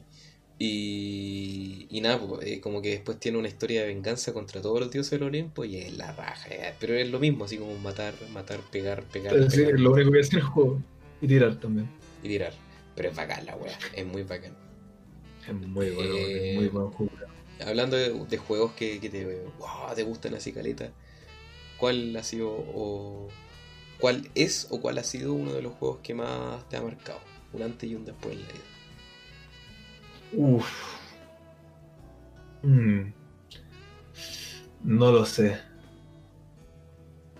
[0.57, 4.79] Y, y nada, pues, eh, como que después tiene una historia de venganza contra todos
[4.79, 6.47] los dioses del Olimpo y es la raja.
[6.49, 9.79] eh, Pero es lo mismo, así como matar, matar, pegar, pegar, Pero sí, pegar es
[9.81, 10.81] lo único que hace el juego.
[11.21, 11.89] Y tirar también.
[12.23, 12.53] y tirar.
[12.95, 14.53] Pero es bacán la wea, es muy bacán.
[15.47, 17.11] Es muy bueno, weón, Eh, es muy buen juego.
[17.65, 19.25] Hablando de, de juegos que, que te,
[19.59, 20.91] wow, te gustan así caleta,
[21.77, 23.29] ¿cuál ha sido o
[23.99, 27.19] cuál es o cuál ha sido uno de los juegos que más te ha marcado?
[27.53, 28.63] Un antes y un después en la vida.
[30.33, 30.95] Uff.
[32.63, 33.13] Mm.
[34.83, 35.57] No lo sé.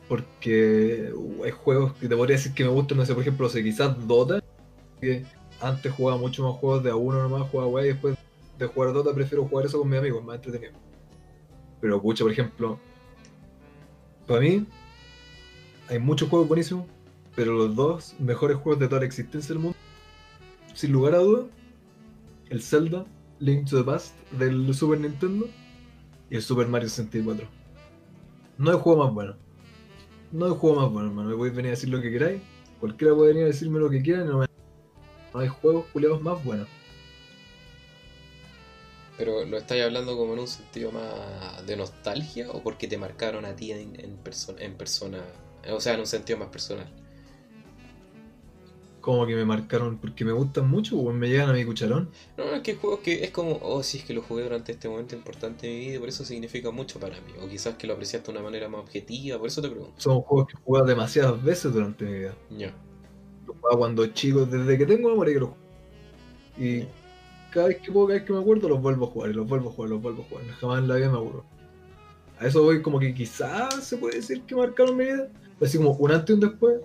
[0.08, 1.12] Porque
[1.43, 4.08] hay juegos que te podría decir que me gustan, no sé, por ejemplo, sé, quizás
[4.08, 4.43] Dota,
[5.02, 5.26] que
[5.60, 8.17] antes jugaba mucho más juegos de a uno nomás, jugaba guay, y después
[8.58, 10.74] de jugar Dota prefiero jugar eso con mis amigos, más entretenido.
[11.82, 12.80] Pero pucha, por ejemplo,
[14.28, 14.65] para mí
[15.89, 16.86] hay muchos juegos buenísimos,
[17.36, 19.78] pero los dos mejores juegos de toda la existencia del mundo,
[20.74, 21.45] sin lugar a duda,
[22.49, 23.05] el Zelda,
[23.39, 25.47] Link to the Past del Super Nintendo
[26.29, 27.47] y el Super Mario 64.
[28.58, 29.36] No hay juego más bueno.
[30.31, 31.29] No hay juego más bueno, hermano.
[31.29, 32.41] Me podéis venir a decir lo que queráis.
[32.79, 34.47] Cualquiera puede venir a decirme lo que quiera no, me...
[35.34, 36.67] no hay juegos culiados más buenos.
[39.17, 43.45] Pero lo estáis hablando como en un sentido más de nostalgia o porque te marcaron
[43.45, 45.23] a ti en persona,
[45.69, 46.91] o sea, en un sentido más personal.
[49.05, 52.09] Como que me marcaron porque me gustan mucho o me llegan a mi cucharón.
[52.39, 54.71] No, no, es que juegos que es como, oh, sí, es que lo jugué durante
[54.71, 57.33] este momento importante de mi vida y por eso significa mucho para mí.
[57.39, 59.93] O quizás que lo apreciaste de una manera más objetiva, por eso te pregunto.
[59.97, 62.35] Son juegos que he jugado demasiadas veces durante mi vida.
[62.49, 62.73] Ya.
[63.45, 65.63] Lo jugaba cuando chico, desde que tengo memoria que lo juego.
[66.57, 66.87] Y
[67.51, 69.47] cada vez que puedo, cada vez que me acuerdo, los vuelvo a jugar, y los
[69.47, 70.45] vuelvo a jugar, los vuelvo a jugar.
[70.47, 71.45] Jamás en la vida me aburro.
[72.39, 75.29] A eso voy como que quizás se puede decir que marcaron mi vida.
[75.61, 76.77] Así como un antes y un después.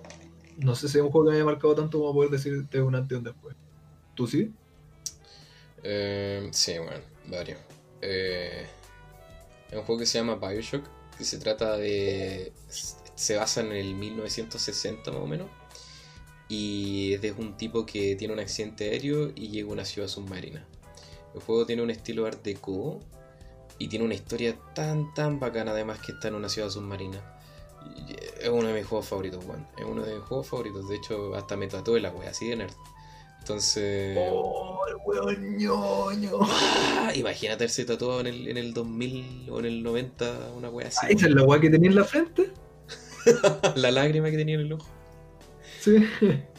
[0.61, 2.95] No sé si es un juego que me haya marcado tanto como poder decirte un
[2.95, 3.57] antes y un después.
[4.15, 4.53] ¿Tú sí?
[5.83, 7.59] Eh, sí, bueno, varios.
[8.03, 8.67] Eh,
[9.71, 10.85] es un juego que se llama Bioshock,
[11.17, 12.53] que se trata de...
[12.69, 15.49] se basa en el 1960 más o menos.
[16.49, 20.09] Y es de un tipo que tiene un accidente aéreo y llega a una ciudad
[20.09, 20.67] submarina.
[21.35, 23.01] El juego tiene un estilo art deco
[23.79, 27.23] y tiene una historia tan tan bacana además que está en una ciudad submarina.
[28.41, 29.67] Es uno de mis juegos favoritos, weón.
[29.79, 30.89] Es uno de mis juegos favoritos.
[30.89, 32.73] De hecho, hasta me tatué la wea, así de nerd.
[33.41, 34.17] Entonces...
[34.19, 36.39] Oh, el weón ñoño.
[36.43, 40.89] Ah, imagínate haberse tatuado en el, en el 2000 o en el 90, una wea
[40.89, 40.99] así.
[41.03, 42.51] Ah, ¿Esa es la weá que tenía en la frente?
[43.77, 44.87] la lágrima que tenía en el ojo.
[45.81, 45.97] Sí.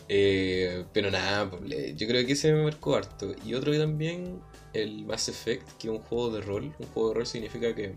[0.09, 3.33] Eh, pero nada, pues, yo creo que ese me marcó harto.
[3.45, 4.41] Y otro que también,
[4.73, 6.73] el Mass Effect, que es un juego de rol.
[6.79, 7.93] Un juego de rol significa que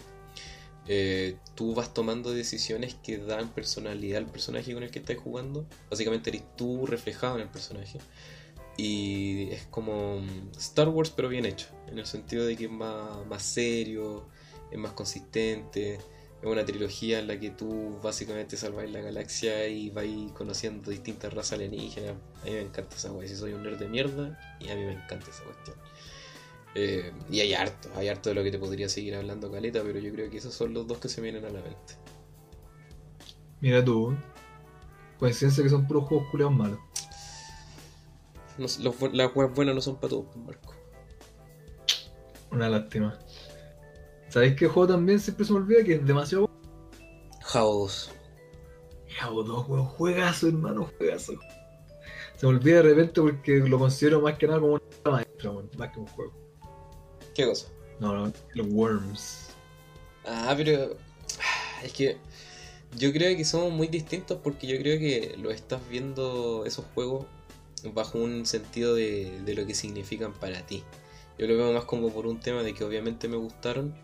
[0.87, 5.67] eh, tú vas tomando decisiones que dan personalidad al personaje con el que estás jugando.
[5.91, 7.99] Básicamente eres tú reflejado en el personaje.
[8.77, 11.69] Y es como mm, Star Wars, pero bien hecho.
[11.87, 14.27] En el sentido de que es más, más serio,
[14.71, 15.95] es más consistente.
[15.95, 21.33] Es una trilogía en la que tú básicamente salváis la galaxia y vais conociendo distintas
[21.33, 22.17] razas alienígenas.
[22.43, 23.27] A mí me encanta esa wea.
[23.27, 25.77] Si soy un nerd de mierda, y a mí me encanta esa cuestión.
[26.75, 29.99] Eh, y hay harto, hay harto de lo que te podría seguir hablando, Caleta, pero
[30.01, 31.95] yo creo que esos son los dos que se vienen a la mente.
[33.61, 34.15] Mira tú.
[35.19, 36.79] Coincidencia que son puros juegos culiados malos.
[38.59, 40.75] No- los las weas buenas no son para todos, Marco.
[42.51, 43.19] Una lástima.
[44.29, 45.85] ¿Sabéis qué juego también siempre se me olvida?
[45.85, 46.51] Que es demasiado
[47.43, 48.11] Jao 2.
[49.17, 51.35] Jabo 2, weón, juegazo, hermano, juegazo.
[52.37, 55.71] Se me olvida de repente porque lo considero más que nada como una maestra, weón,
[55.79, 56.33] más que un juego.
[57.35, 57.67] ¿Qué cosa?
[58.01, 59.51] No, no, los Worms.
[60.27, 60.97] Ah, pero.
[61.85, 62.17] Es que.
[62.97, 67.27] Yo creo que somos muy distintos porque yo creo que lo estás viendo esos juegos
[67.93, 70.85] bajo un sentido de, de lo que significan para ti.
[71.37, 73.95] Yo lo veo más como por un tema de que obviamente me gustaron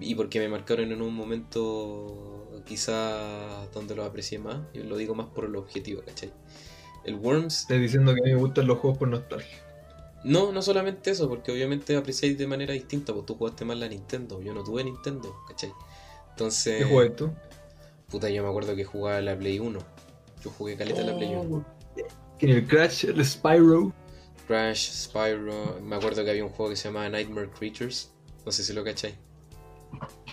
[0.00, 4.60] y porque me marcaron en un momento quizá donde los aprecié más.
[4.72, 6.32] Yo lo digo más por el objetivo, ¿cachai?
[7.04, 9.58] El Worms Estás diciendo que a mí me gustan los juegos por nostalgia.
[10.24, 13.88] No, no solamente eso, porque obviamente apreciáis de manera distinta, porque tú jugaste más la
[13.88, 15.72] Nintendo, yo no tuve Nintendo, ¿cachai?
[16.30, 17.32] Entonces, ¿Qué juegas tú?
[18.08, 19.78] puta, yo me acuerdo que jugaba la Play 1.
[20.44, 21.64] Yo jugué caleta la Play 1.
[22.40, 23.92] En el Crash, el Spyro.
[24.46, 28.12] Crash, Spyro, me acuerdo que había un juego que se llamaba Nightmare Creatures,
[28.44, 29.14] no sé si lo cachai.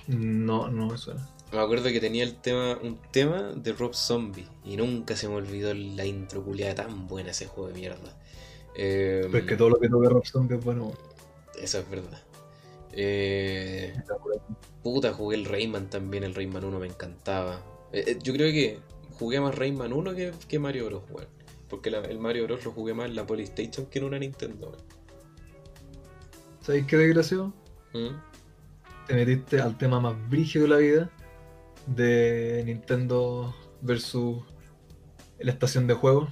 [0.08, 1.28] No, no me suena.
[1.52, 5.36] Me acuerdo que tenía el tema, un tema de Rob Zombie, y nunca se me
[5.36, 8.17] olvidó la intro culiada tan buena ese juego de mierda.
[8.82, 10.94] Eh, Pero es que todo lo que toque Rob Zombie es bueno.
[11.62, 12.22] Eso es verdad.
[12.94, 13.94] Eh,
[14.82, 17.62] Puta, jugué el Rayman también, el Rayman 1 me encantaba.
[17.92, 18.80] Eh, eh, yo creo que
[19.20, 21.04] jugué más Rayman 1 que, que Mario Bros.
[21.12, 21.28] weón.
[21.70, 22.63] Porque la- el Mario Bros.
[22.63, 24.72] lo jugué más en la Polystation que en una Nintendo.
[26.62, 27.48] ¿Sabéis qué desgraciado?
[27.94, 28.15] ¿Mm?
[29.08, 31.10] Te metiste al tema más brígido de la vida
[31.88, 34.44] de Nintendo versus
[35.39, 36.30] la estación de juegos.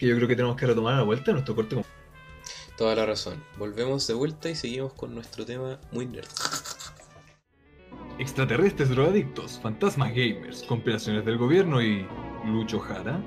[0.00, 1.76] Que yo creo que tenemos que retomar a la vuelta nuestro corte.
[2.78, 3.44] Toda la razón.
[3.58, 6.26] Volvemos de vuelta y seguimos con nuestro tema muy nerd.
[8.18, 12.06] Extraterrestres drogadictos, fantasmas gamers, conspiraciones del gobierno y.
[12.46, 13.22] Lucho Jara.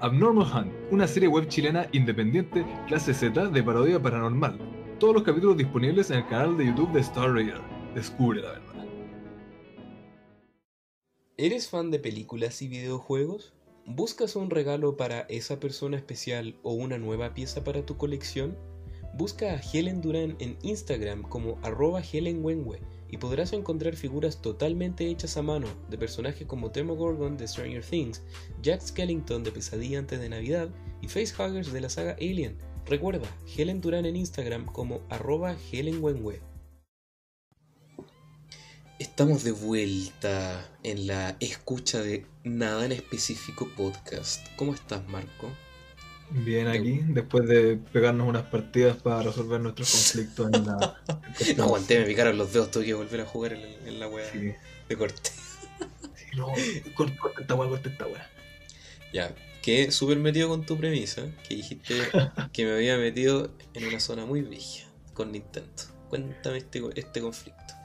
[0.00, 4.58] Abnormal Hunt, una serie web chilena independiente clase Z de parodia paranormal.
[4.98, 7.62] Todos los capítulos disponibles en el canal de YouTube de Star Radar.
[7.94, 8.86] Descubre la verdad.
[11.36, 13.55] ¿Eres fan de películas y videojuegos?
[13.88, 18.58] ¿Buscas un regalo para esa persona especial o una nueva pieza para tu colección?
[19.14, 25.08] Busca a Helen Duran en Instagram como arroba Helen Wenwe y podrás encontrar figuras totalmente
[25.08, 28.24] hechas a mano de personajes como Demogorgon de Stranger Things,
[28.60, 30.68] Jack Skellington de Pesadilla antes de Navidad
[31.00, 32.58] y facehuggers de la saga Alien.
[32.86, 36.40] Recuerda, Helen Duran en Instagram como arroba Helen Wenwe.
[38.98, 44.46] Estamos de vuelta en la escucha de Nada en Específico podcast.
[44.56, 45.52] ¿Cómo estás, Marco?
[46.30, 50.96] Bien aquí, después de pegarnos unas partidas para resolver nuestros conflictos en la...
[51.58, 54.54] no aguanté, me picaron los dedos, tuve que volver a jugar en, la wea Sí.
[54.88, 55.30] de corte.
[56.14, 56.48] Sí, no,
[56.94, 58.30] corta, corta esta weá, corta esta weá.
[59.12, 61.94] Ya, quedé súper metido con tu premisa, que dijiste
[62.52, 65.82] que me había metido en una zona muy vieja con Nintendo.
[66.08, 67.75] Cuéntame este, este conflicto.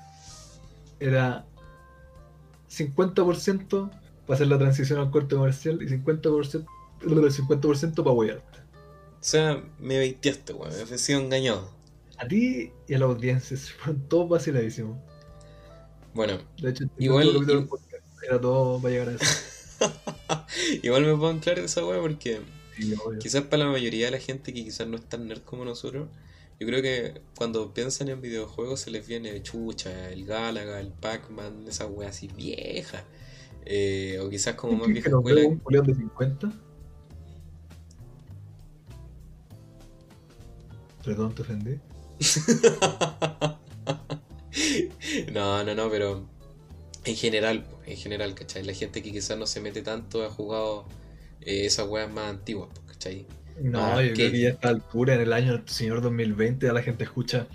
[1.01, 1.45] Era
[2.69, 3.89] 50%
[4.25, 6.65] para hacer la transición al corte comercial y 50%,
[7.01, 8.59] 50% para huearte.
[8.59, 11.69] O sea, me veiteaste, weón, me he sido engañado.
[12.17, 14.97] A ti y a la audiencia se fueron todos vaciladísimos.
[16.13, 17.29] Bueno, De hecho, Igual-
[18.27, 19.25] era todo para llegar a eso.
[20.83, 22.39] igual me puedo anclar de esa weá porque
[22.77, 22.95] Sí.
[23.19, 26.07] Quizás para la mayoría de la gente que quizás no es tan nerd como nosotros,
[26.61, 31.65] yo creo que cuando piensan en videojuegos se les viene chucha, el Galaga, el Pac-Man,
[31.67, 33.03] esa wea así vieja.
[33.65, 35.47] Eh, o quizás como más ¿Quién vieja escuela.
[35.47, 36.53] un de 50?
[41.03, 41.79] Perdón, te ofendí.
[45.33, 46.29] no, no, no, pero
[47.05, 48.63] en general, en general, ¿cachai?
[48.63, 50.85] La gente que quizás no se mete tanto ha jugado
[51.39, 53.25] eh, esas weas más antiguas, ¿cachai?
[53.59, 54.13] No, Ah, yo ¿qué?
[54.13, 57.03] creo que ya a esta altura, en el año del señor 2020, ya la gente
[57.03, 57.47] escucha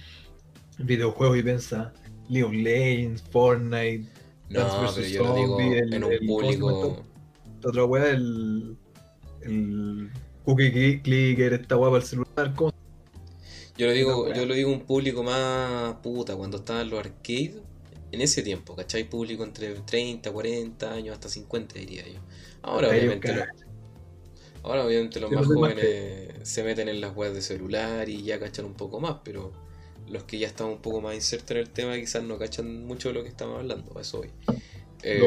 [0.79, 1.93] videojuegos y piensa
[2.29, 4.05] League of Legends, Fortnite,
[4.51, 7.03] No, pero yo lo digo el- en un el- ¿cómo se llama público.
[7.57, 8.77] esta otra weá, el,
[9.43, 10.11] el
[10.45, 12.73] Cookie Cli- Clicker, esta weá para el celular, ¿cómo?
[13.79, 17.57] Yo lo digo, yo lo digo un público más puta, cuando estaban los arcades,
[18.13, 19.05] en ese tiempo, ¿cachai?
[19.09, 22.21] Público entre 30, 40 años, hasta 50 diría yo.
[22.63, 23.45] Ahora obviamente, los,
[24.67, 28.65] ahora obviamente los más jóvenes se meten en las webs de celular y ya cachan
[28.65, 29.53] un poco más, pero
[30.09, 33.09] los que ya están un poco más insertos en el tema quizás no cachan mucho
[33.09, 34.31] de lo que estamos hablando, eso hoy.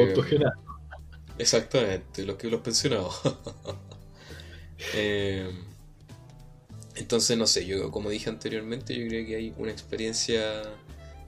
[0.08, 0.52] Autogenado.
[1.38, 3.20] Exactamente, los que los pensionados.
[4.94, 5.46] Eh,
[6.94, 10.62] entonces, no sé, yo como dije anteriormente, yo creo que hay una experiencia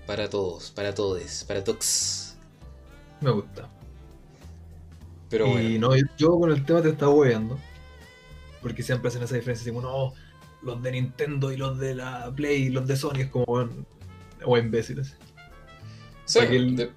[0.07, 2.35] para todos, para todos, para todos.
[3.20, 3.68] Me gusta.
[5.29, 7.59] Pero y bueno, no, yo, con el tema te estaba hueveando.
[8.62, 10.12] Porque siempre hacen esa diferencia, tipo, no,
[10.62, 13.87] los de Nintendo y los de la Play y los de Sony es como, weón,
[14.44, 15.16] o imbéciles.
[16.25, 16.90] o sea, para que el- de-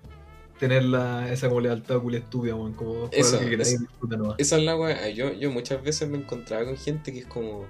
[0.60, 4.36] Tener la, esa como lealtad culia estúpida, weón, como Eso, que nomás.
[4.38, 5.10] esa es la weá.
[5.10, 7.66] Yo, yo muchas veces me encontraba con gente que es como,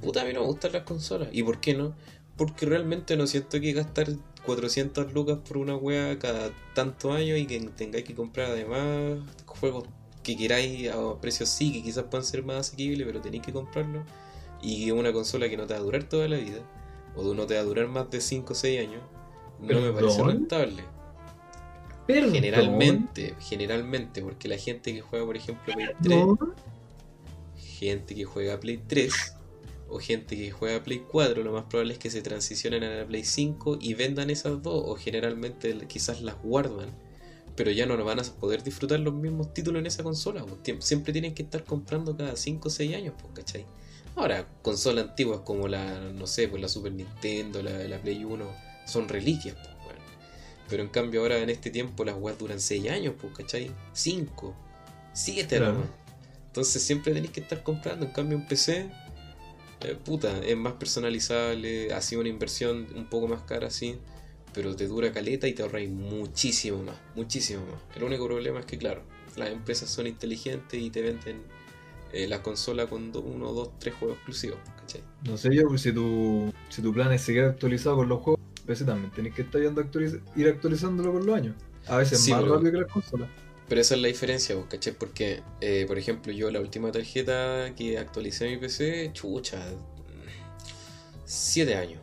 [0.00, 1.30] puta, a mí no me gustan las consolas.
[1.32, 1.96] ¿Y por qué no?
[2.36, 4.06] Porque realmente no siento que gastar
[4.46, 9.88] 400 lucas por una wea cada tantos años y que tengáis que comprar además juegos
[10.28, 14.04] que queráis a precios sí, que quizás puedan ser más asequibles, pero tenéis que comprarlo.
[14.60, 16.60] Y una consola que no te va a durar toda la vida,
[17.16, 19.02] o no te va a durar más de 5 o 6 años,
[19.60, 20.82] no me parece rentable.
[22.06, 22.32] Perdón.
[22.32, 26.54] Generalmente, generalmente, porque la gente que juega, por ejemplo, Play 3, Perdón.
[27.56, 29.12] gente que juega Play 3
[29.88, 33.06] o gente que juega Play 4, lo más probable es que se transicionen a la
[33.06, 36.88] Play 5 y vendan esas dos, o generalmente quizás las guardan,
[37.58, 40.46] pero ya no van a poder disfrutar los mismos títulos en esa consola.
[40.46, 43.66] pues, Siempre tienen que estar comprando cada 5 o 6 años, pues, ¿cachai?
[44.14, 48.46] Ahora, consolas antiguas como la, no sé, pues la Super Nintendo, la, la Play 1,
[48.86, 49.98] son reliquias, pues, weón.
[50.68, 53.72] Pero en cambio ahora en este tiempo las weas duran 6 años, pues, ¿cachai?
[53.92, 54.54] 5,
[55.12, 55.84] 7 Claro.
[56.46, 58.06] Entonces siempre tenéis que estar comprando.
[58.06, 58.88] En cambio, un PC,
[59.80, 63.98] eh, puta, es más personalizable, ha sido una inversión un poco más cara, sí,
[64.54, 67.80] pero te dura caleta y te ahorráis muchísimo más, muchísimo más.
[67.96, 69.02] El único problema es que, claro,
[69.36, 71.42] las empresas son inteligentes y te venden
[72.12, 75.02] eh, la consola con do- uno, dos, tres juegos exclusivos, ¿cachai?
[75.24, 78.40] No sé yo, pues, si tu, si tu plan es seguir actualizado con los juegos,
[78.66, 81.54] PC también tenés que estar yendo actualiz- ir actualizándolo con los años.
[81.86, 83.28] A veces Sí, más pero- rápido que las consolas.
[83.68, 84.94] Pero esa es la diferencia, vos, ¿cachai?
[84.94, 89.62] Porque, eh, por ejemplo, yo la última tarjeta que actualicé mi PC, chucha,
[91.24, 92.00] 7 años.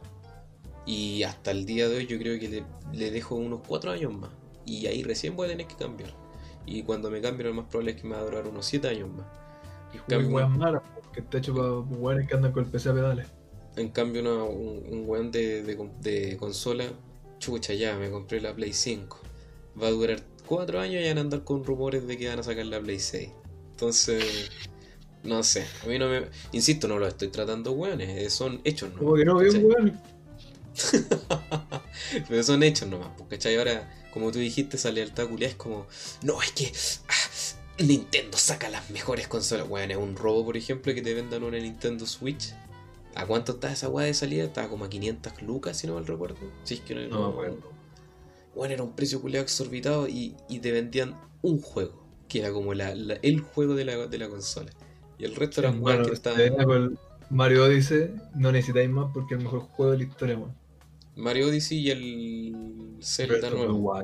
[0.86, 2.64] Y hasta el día de hoy yo creo que le,
[2.94, 4.30] le dejo unos 4 años más.
[4.66, 6.14] Y ahí recién voy a tener que cambiar.
[6.66, 8.88] Y cuando me cambie lo más probable es que me va a durar unos 7
[8.88, 9.26] años más.
[9.94, 10.82] Y jugar weas malas,
[11.14, 13.28] que está hecho para weones que andan con el PC a pedales.
[13.76, 16.86] En cambio, una, un, un weón de, de, de consola,
[17.40, 19.20] chucha, ya, me compré la Play 5.
[19.82, 22.44] Va a durar 4 años y van a andar con rumores de que van a
[22.44, 23.30] sacar la Play 6.
[23.72, 24.50] Entonces,
[25.24, 26.28] no sé, a mí no me...
[26.54, 29.00] Insisto, no lo estoy tratando weones, eh, son hechos, ¿no?
[29.00, 29.94] Como que no veo weones.
[32.28, 33.56] Pero son hechos nomás, porque ¿cachai?
[33.58, 35.88] Ahora, como tú dijiste, esa lealtad culia es como,
[36.24, 36.72] no, es que
[37.08, 39.68] ah, Nintendo saca las mejores consolas.
[39.68, 42.54] Bueno, es un robo, por ejemplo, que te vendan una Nintendo Switch.
[43.16, 44.44] ¿A cuánto está esa weá de salida?
[44.44, 46.38] Estaba como a 500 lucas, si no mal recuerdo.
[46.64, 47.58] Si es que no, No me acuerdo.
[48.54, 52.74] Bueno, era un precio culiado exorbitado y, y te vendían un juego, que era como
[52.74, 54.72] la, la- el juego de la, de la consola.
[55.18, 56.40] Y el resto eran Bueno, que estaban.
[57.30, 60.54] Mario Odyssey, no necesitáis más porque es el mejor juego de la historia, weón.
[61.16, 64.02] Mario Odyssey y el Zelda nuevo.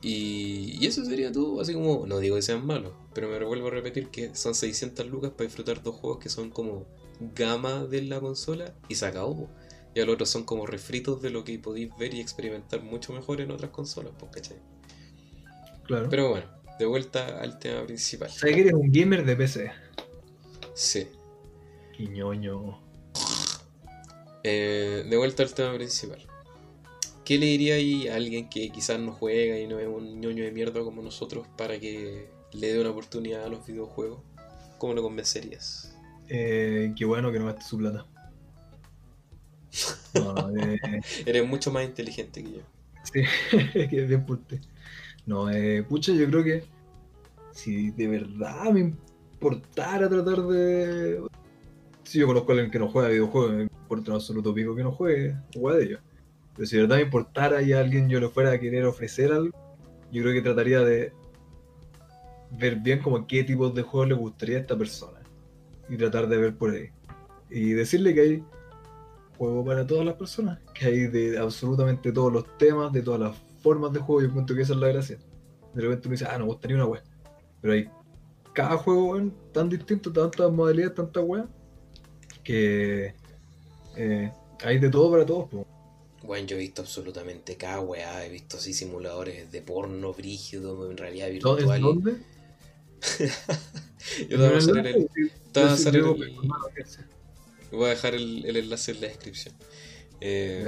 [0.00, 3.66] Y, y eso sería todo, así como, no digo que sean malos, pero me vuelvo
[3.66, 6.86] a repetir que son 600 lucas para disfrutar dos juegos que son como
[7.34, 9.48] gama de la consola y se acabó.
[9.94, 13.40] Y al otro son como refritos de lo que podéis ver y experimentar mucho mejor
[13.40, 14.58] en otras consolas, pues, ¿cachai?
[15.84, 16.08] Claro.
[16.08, 16.46] Pero bueno,
[16.78, 18.30] de vuelta al tema principal.
[18.30, 19.72] ¿Sabes que eres un gamer de PC?
[20.74, 21.08] Sí.
[21.96, 22.78] Quiñoño.
[24.50, 26.18] Eh, de vuelta al tema principal.
[27.24, 30.44] ¿Qué le diría ahí a alguien que quizás no juega y no es un ñoño
[30.44, 34.20] de mierda como nosotros para que le dé una oportunidad a los videojuegos?
[34.78, 35.94] ¿Cómo lo convencerías?
[36.28, 38.06] Eh, qué bueno que no gaste su plata.
[40.14, 40.78] No, eh,
[41.26, 42.60] Eres mucho más inteligente que yo.
[43.02, 43.22] sí,
[43.90, 44.58] que bien por ti.
[45.26, 46.64] No, eh, pucha, yo creo que
[47.52, 51.22] si de verdad me importara tratar de.
[52.04, 55.36] Si yo conozco a alguien que no juega videojuegos, un absoluto pico que no juegue,
[55.54, 56.00] juega de ellos.
[56.54, 59.32] Pero si de verdad me importara y a alguien yo le fuera a querer ofrecer
[59.32, 59.56] algo,
[60.10, 61.12] yo creo que trataría de
[62.50, 65.20] ver bien como qué tipos de juegos le gustaría a esta persona.
[65.88, 66.90] Y tratar de ver por ahí.
[67.50, 68.44] Y decirle que hay
[69.38, 73.36] juego para todas las personas, que hay de absolutamente todos los temas, de todas las
[73.62, 75.18] formas de juego, yo encuentro que esa es la gracia.
[75.74, 77.02] De repente uno dice, ah, no, gustaría una wea.
[77.60, 77.88] Pero hay
[78.52, 79.16] cada juego,
[79.52, 81.46] tan distinto, tantas modalidades, tantas weas,
[82.42, 83.14] que
[83.98, 84.32] eh,
[84.64, 85.48] hay de todo para todos.
[86.22, 90.96] Bueno, yo he visto absolutamente cada weá, he visto así simuladores de porno brígido, en
[90.96, 91.76] realidad ¿Dó- virtual.
[91.76, 92.16] ¿En dónde?
[94.28, 95.08] Yo te voy a pasar el,
[95.52, 96.36] te voy a digo, el-
[97.70, 99.54] voy a dejar el, el enlace en la descripción.
[100.20, 100.66] Eh.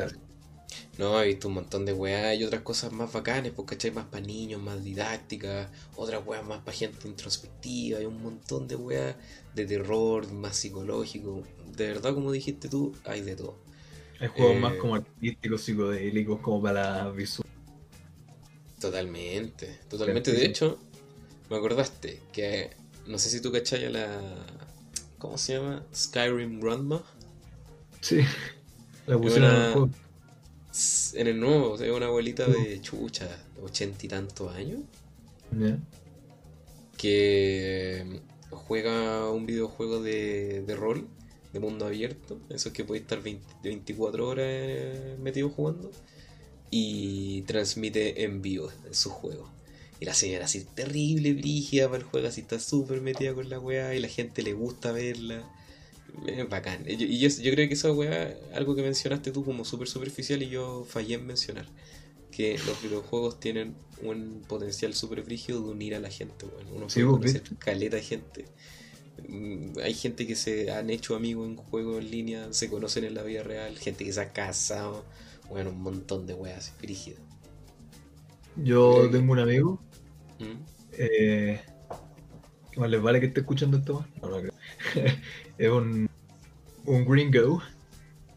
[0.98, 3.90] No, he visto un montón de weá y otras cosas más bacanes, porque ¿cachai?
[3.92, 8.76] Más para niños, más didácticas, otras weas más para gente introspectiva, hay un montón de
[8.76, 9.16] weá
[9.54, 11.42] de terror, más psicológico.
[11.76, 13.58] De verdad, como dijiste tú, hay de todo.
[14.20, 17.46] Hay juegos Eh, más como artísticos, psicodélicos, como para visual.
[18.80, 20.32] Totalmente, totalmente.
[20.32, 20.78] De hecho,
[21.50, 22.76] me acordaste que
[23.06, 24.46] no sé si tú cachai a la.
[25.18, 25.86] ¿Cómo se llama?
[25.94, 27.04] Skyrim Grandma.
[28.00, 28.20] Sí,
[29.06, 29.90] la pusieron en el juego.
[31.14, 33.28] En el nuevo, es una abuelita de chucha,
[33.60, 34.80] ochenta y tantos años,
[36.96, 41.08] que juega un videojuego de, de rol,
[41.52, 45.90] de mundo abierto, eso que puede estar 20 24 horas eh, metido jugando,
[46.70, 49.50] y transmite en vivo en su juego.
[49.98, 53.58] Y la señora así terrible, brígida para el juego, así está súper metida con la
[53.58, 55.42] weá, y la gente le gusta verla.
[56.26, 56.84] Es bacán.
[56.88, 59.88] Y yo, y yo, yo creo que esa weá, algo que mencionaste tú como súper
[59.88, 61.66] superficial y yo fallé en mencionar.
[62.30, 66.68] Que los videojuegos tienen un potencial súper brígido de unir a la gente, weón.
[66.72, 68.46] Uno Sí, puede conocer caleta de gente.
[69.28, 73.14] Mm, Hay gente que se han hecho amigos en juegos en línea, se conocen en
[73.14, 75.04] la vida real, gente que se ha casado,
[75.48, 77.20] bueno, un montón de weas brígidas.
[78.54, 79.80] Yo tengo un amigo
[80.38, 80.64] ¿Mm?
[80.92, 81.69] Eh, ¿Qué
[82.78, 84.06] más les vale que esté escuchando esto?
[84.22, 84.52] No, no creo.
[85.58, 86.08] es un,
[86.86, 87.62] un gringo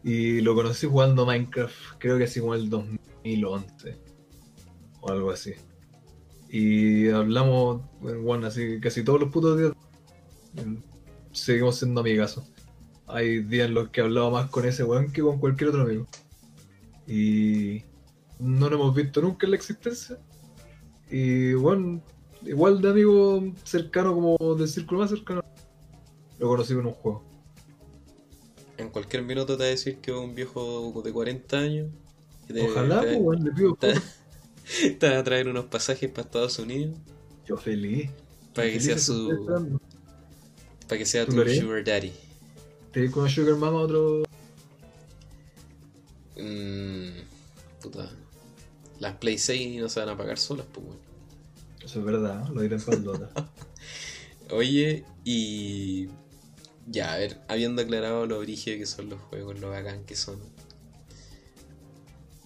[0.02, 3.96] y lo conocí jugando Minecraft, creo que así como el 2011
[5.00, 5.54] o algo así.
[6.50, 9.72] Y hablamos, bueno, así casi todos los putos días.
[11.32, 12.44] Seguimos siendo amigazos.
[13.06, 15.82] Hay días en los que he hablado más con ese weón que con cualquier otro
[15.82, 16.06] amigo.
[17.06, 17.82] Y
[18.38, 20.18] no lo hemos visto nunca en la existencia.
[21.10, 22.02] Y bueno,
[22.46, 25.42] igual de amigo cercano como del círculo más cercano.
[26.38, 27.22] Lo conocí en un juego.
[28.76, 31.90] En cualquier minuto te va a decir que es un viejo de 40 años.
[32.46, 33.94] que te- Ojalá, te, pues, le pido te-
[34.98, 36.96] te va a traer unos pasajes para Estados Unidos
[37.46, 38.10] Yo feliz.
[38.54, 39.46] para que Feliz sea su
[40.88, 42.12] para que sea ¿Tú tu sugar daddy.
[42.92, 44.22] Te con Sugar Mama otro.
[46.36, 47.10] Mm,
[47.80, 48.10] puta.
[49.00, 50.98] Las Play 6 no se van a pagar solas, pues weón.
[51.94, 53.30] Es verdad, lo diré en pandota.
[54.50, 56.08] Oye, y.
[56.86, 60.38] Ya, a ver, habiendo aclarado lo origen que son los juegos, lo bacán que son.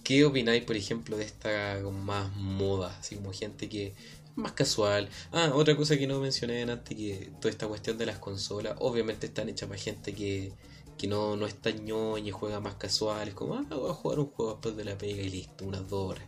[0.03, 2.95] ¿Qué opináis, por ejemplo, de esta más moda?
[2.99, 3.93] Así como gente que
[4.35, 5.09] más casual.
[5.31, 9.27] Ah, otra cosa que no mencioné antes, que toda esta cuestión de las consolas, obviamente
[9.27, 10.53] están hechas para gente que,
[10.97, 13.27] que no, no es tan ñoña juega más casual.
[13.27, 15.87] Es como, ah, voy a jugar un juego después de la pega y listo, unas
[15.89, 16.25] dos horas.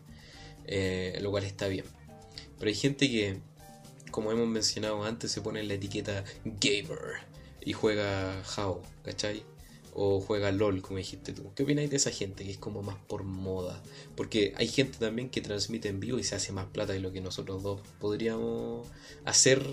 [0.66, 1.86] Eh, lo cual está bien.
[2.62, 3.40] Pero hay gente que,
[4.12, 7.24] como hemos mencionado antes, se pone en la etiqueta gamer
[7.66, 9.42] y juega How, ¿cachai?
[9.96, 11.52] O juega LOL, como dijiste tú.
[11.56, 13.82] ¿Qué opináis de esa gente que es como más por moda?
[14.16, 17.12] Porque hay gente también que transmite en vivo y se hace más plata de lo
[17.12, 18.88] que nosotros dos podríamos
[19.26, 19.66] hacer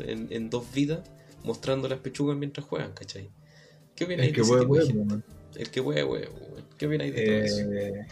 [0.00, 1.08] en, en dos vidas,
[1.44, 3.30] mostrando las pechugas mientras juegan, ¿cachai?
[3.94, 5.14] ¿Qué opináis El de ese tipo de gente?
[5.54, 6.34] El que huevo, huevo.
[6.76, 7.72] ¿Qué opináis de todo eso?
[7.72, 8.06] Eh,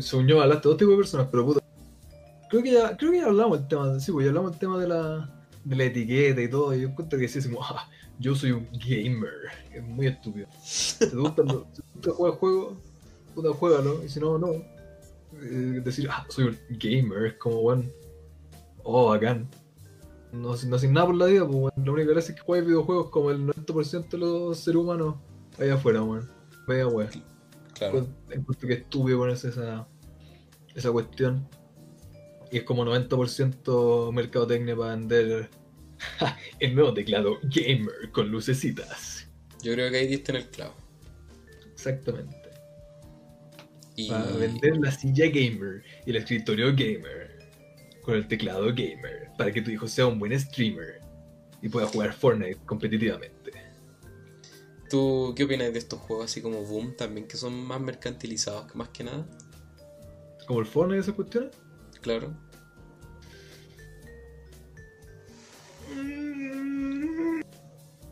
[0.00, 1.63] según yo, hablaste de dos tipos de personas, pero puta.
[2.54, 4.78] Creo que ya, creo que ya hablamos el tema, sí, pues ya hablamos el tema
[4.78, 5.28] de la,
[5.64, 6.72] de la etiqueta y todo.
[6.72, 7.90] Y yo encuentro que sí, como, ah,
[8.20, 9.32] yo soy un gamer.
[9.72, 10.46] Es muy estúpido.
[10.62, 12.74] Si te gusta, lo- si te gusta jugar juegos,
[13.34, 14.04] puta, juégalo.
[14.04, 14.52] Y si no, no.
[14.52, 17.82] Eh, decir, ah, soy un gamer, es como, bueno,
[18.84, 19.48] oh, bacán.
[20.30, 21.72] No, no sin nada por la vida, pues.
[21.76, 25.16] La única gracia es que juegues videojuegos como el 90% de los seres humanos
[25.58, 26.30] allá afuera, weón.
[26.68, 27.08] Vaya, weón.
[27.72, 28.06] Claro.
[28.30, 29.88] Encuentro que es estúpido ponerse esa,
[30.76, 31.48] esa cuestión.
[32.50, 35.50] Y es como 90% mercadotecnia para vender
[36.60, 39.28] el nuevo teclado gamer con lucecitas.
[39.62, 40.74] Yo creo que ahí diste en el clavo.
[41.72, 42.36] Exactamente.
[43.96, 47.48] Y Para vender la silla gamer y el escritorio gamer
[48.02, 49.30] con el teclado gamer.
[49.38, 51.00] Para que tu hijo sea un buen streamer
[51.62, 53.52] y pueda jugar Fortnite competitivamente.
[54.90, 58.78] ¿Tú qué opinas de estos juegos así como Boom también que son más mercantilizados que
[58.78, 59.26] más que nada?
[60.46, 61.56] Como el Fortnite esas cuestiones.
[62.04, 62.34] Claro.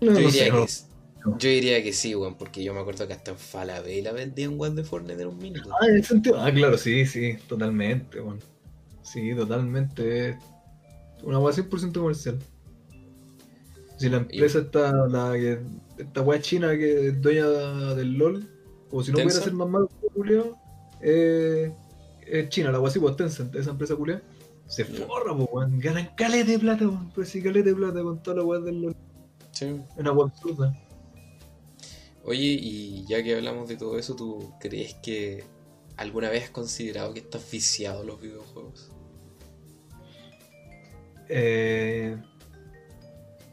[0.00, 1.38] No, Yo no diría sé, que no.
[1.38, 4.76] yo diría que sí, weón, porque yo me acuerdo que hasta en Falabella vendían weón
[4.76, 5.70] de Fortnite en un minuto.
[5.78, 6.40] Ah, en ese sentido.
[6.40, 8.40] Ah, claro, sí, sí, totalmente, bueno.
[9.02, 10.38] Sí, totalmente.
[11.22, 12.38] Una weá 100% comercial.
[13.98, 15.60] Si la empresa está, la que,
[15.98, 17.46] esta weá china que es dueña
[17.94, 18.48] del LOL,
[18.90, 20.56] o si no pudiera ser más malo que culiao,
[21.02, 21.70] eh,
[22.32, 24.22] es China, la pues Tencent, esa empresa culia,
[24.66, 28.22] se forra, pues weón, ganan caleta de plata, weón, pero sí caleta de plata con
[28.22, 28.96] toda la weá del LOL.
[29.50, 29.80] Sí.
[29.96, 30.74] Una weá absurda.
[32.24, 35.44] Oye, y ya que hablamos de todo eso, ¿tú crees que
[35.96, 38.90] alguna vez has considerado que estás viciado los videojuegos?
[41.28, 42.16] Eh,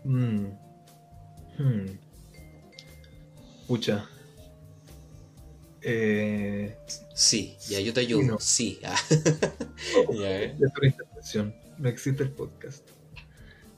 [0.06, 0.46] mm,
[1.58, 1.86] hmm.
[3.68, 4.08] Pucha.
[5.82, 6.76] Eh,
[7.14, 8.24] Sí, ya yo te ayudo.
[8.24, 8.40] no.
[8.40, 8.80] Sí.
[8.86, 8.96] ah.
[10.14, 10.56] ya, ¿eh?
[10.82, 11.54] intervención.
[11.78, 12.88] No existe el podcast.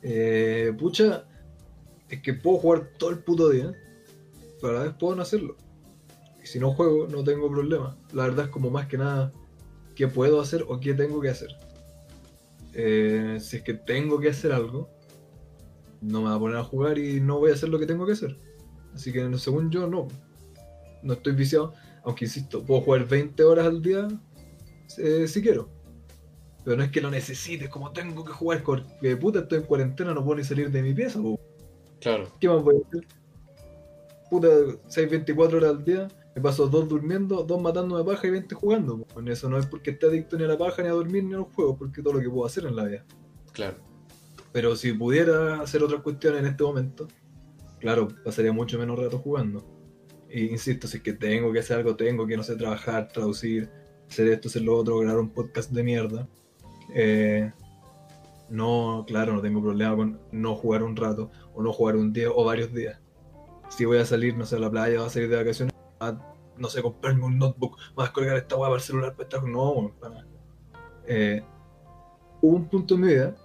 [0.03, 1.25] Eh, pucha.
[2.09, 3.73] Es que puedo jugar todo el puto día.
[4.61, 5.57] Pero a la vez puedo no hacerlo.
[6.43, 7.97] Y si no juego, no tengo problema.
[8.13, 9.31] La verdad es como más que nada
[9.95, 11.49] qué puedo hacer o qué tengo que hacer.
[12.73, 14.89] Eh, si es que tengo que hacer algo,
[16.01, 18.05] no me voy a poner a jugar y no voy a hacer lo que tengo
[18.05, 18.37] que hacer.
[18.93, 20.07] Así que según yo, no.
[21.03, 21.73] No estoy viciado.
[22.03, 24.07] Aunque insisto, puedo jugar 20 horas al día
[24.97, 25.69] eh, si quiero.
[26.63, 30.13] Pero no es que lo necesite, como tengo que jugar, porque puta estoy en cuarentena,
[30.13, 31.21] no puedo ni salir de mi pieza.
[31.21, 31.39] po.
[31.99, 32.27] Claro.
[32.39, 33.07] ¿Qué más voy a hacer?
[34.29, 34.47] Puta,
[34.87, 38.99] 6, 24 horas al día, me paso dos durmiendo, dos matándome paja y 20 jugando.
[38.99, 39.21] po.
[39.21, 41.37] Eso no es porque esté adicto ni a la paja, ni a dormir, ni a
[41.37, 43.05] los juegos, porque todo lo que puedo hacer en la vida.
[43.53, 43.77] Claro.
[44.51, 47.07] Pero si pudiera hacer otras cuestiones en este momento,
[47.79, 49.65] claro, pasaría mucho menos rato jugando.
[50.33, 53.69] Insisto, si es que tengo que hacer algo, tengo que, no sé, trabajar, traducir,
[54.09, 56.27] hacer esto, hacer lo otro, grabar un podcast de mierda.
[56.93, 57.51] eh,
[58.49, 62.29] no, claro, no tengo problema con no jugar un rato, o no jugar un día
[62.29, 62.99] o varios días.
[63.69, 66.17] Si voy a salir, no sé, a la playa, voy a salir de vacaciones, a,
[66.57, 69.43] no sé, comprarme un notebook, voy a descolgar esta weá para el celular, para estar.
[69.43, 70.27] No, para.
[71.07, 71.41] Eh,
[72.41, 73.35] hubo un punto en mi vida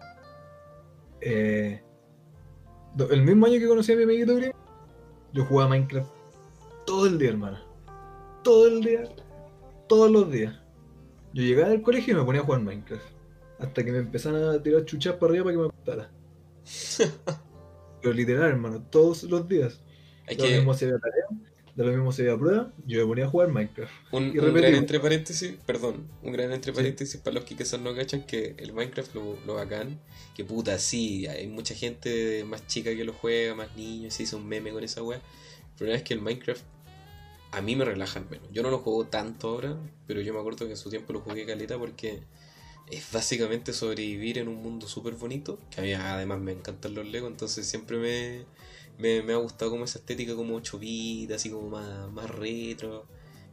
[1.21, 1.83] eh,
[3.11, 4.39] el mismo año que conocí a mi amiguito
[5.33, 6.16] yo jugaba Minecraft
[6.87, 7.59] todo el día, hermano.
[8.43, 9.03] Todo el día,
[9.89, 10.55] todos los días.
[11.33, 13.05] Yo llegaba del colegio y me ponía a jugar Minecraft.
[13.59, 16.11] Hasta que me empezaron a tirar chuchas para arriba para que me gustara.
[18.03, 19.81] Pero literal, hermano, todos los días.
[20.29, 21.25] Hay De lo mismo veía tarea,
[21.75, 23.93] de lo mismo veía prueba, yo me ponía a jugar Minecraft.
[24.13, 26.77] Un, y un gran entre paréntesis, perdón, un gran entre Sí.
[26.77, 30.01] paréntesis para los que quizás no cachan que el Minecraft lo, lo bacán,
[30.35, 34.47] que puta, sí, hay mucha gente más chica que lo juega, más niños, hizo un
[34.49, 35.19] meme con esa wea.
[35.19, 36.63] El problema es que el Minecraft
[37.53, 38.49] a mí me relaja al menos.
[38.53, 39.77] Yo no lo juego tanto ahora,
[40.07, 42.23] pero yo me acuerdo que en su tiempo lo jugué caleta porque
[42.91, 47.07] es básicamente sobrevivir en un mundo súper bonito, que a mí además me encantan los
[47.07, 48.45] Lego, entonces siempre me,
[48.99, 53.07] me, me ha gustado como esa estética como 8 bits, así como más, más retro.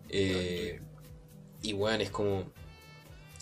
[0.09, 0.79] Eh,
[1.61, 2.51] y bueno, es como,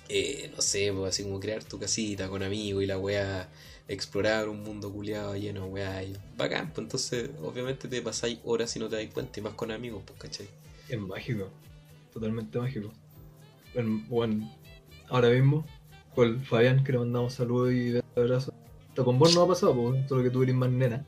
[0.08, 3.50] eh, no sé, pues, así como crear tu casita con amigos y la weá,
[3.88, 8.80] explorar un mundo culiado lleno weá, y bacán, pues entonces obviamente te pasáis horas y
[8.80, 10.48] no te dais cuenta, y más con amigos, pues, ¿cachai?
[10.88, 11.50] Es mágico,
[12.14, 12.92] totalmente mágico.
[14.08, 14.50] Bueno,
[15.10, 15.66] ahora mismo,
[16.16, 18.54] con Fabián, que le mandamos saludos y abrazos.
[18.90, 21.06] Hasta con vos no ha pasado, pues, solo que tú eres más nena.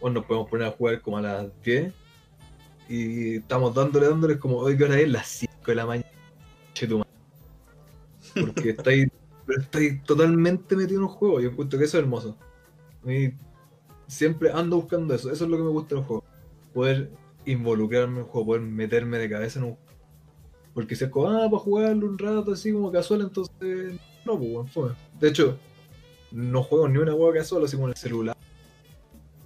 [0.00, 1.92] Bueno, nos podemos poner a jugar como a las 10
[2.90, 6.10] y estamos dándole, dándole como hoy que hora es las 5 de la mañana.
[8.34, 9.08] Porque estáis,
[9.46, 11.40] pero estáis totalmente metido en un juego.
[11.40, 12.36] Yo encuentro que eso es hermoso.
[13.04, 13.32] Mí
[14.08, 15.30] siempre ando buscando eso.
[15.30, 16.24] Eso es lo que me gusta del juego.
[16.74, 17.10] Poder
[17.44, 19.86] involucrarme en el juego, poder meterme de cabeza en un juego.
[20.74, 23.98] Porque si es como, ah, para jugarlo un rato así como casual, entonces.
[24.24, 24.90] No, pues, fue.
[25.18, 25.56] De hecho,
[26.32, 28.36] no juego ni una hueá casual así como en el celular.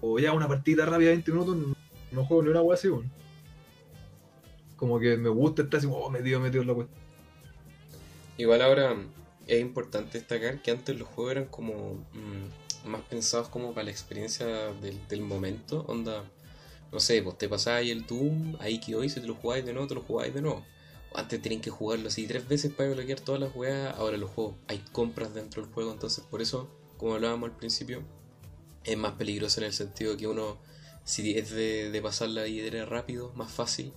[0.01, 1.77] O ya una partida rápida de 20 minutos, no,
[2.11, 3.11] no juego ni una hueá así, bueno.
[4.77, 7.01] Como que me gusta estar así, oh, metido, metido en la cuestión.
[8.39, 8.97] Igual ahora
[9.51, 13.91] es importante destacar que antes los juegos eran como mm, más pensados como para la
[13.91, 15.85] experiencia del, momento.
[15.89, 16.25] Onda,
[16.93, 19.73] no sé, pues te pasáis el Doom, ahí que hoy si te lo jugáis de
[19.73, 20.65] nuevo, te lo jugáis de nuevo.
[21.15, 24.55] Antes tenían que jugarlo así tres veces para bloquear todas las jugadas, ahora los juegos
[24.69, 28.05] hay compras dentro del juego, entonces por eso, como hablábamos al principio,
[28.85, 30.59] es más peligroso en el sentido que uno,
[31.03, 33.93] si es de, de pasar la vidriera rápido, más fácil,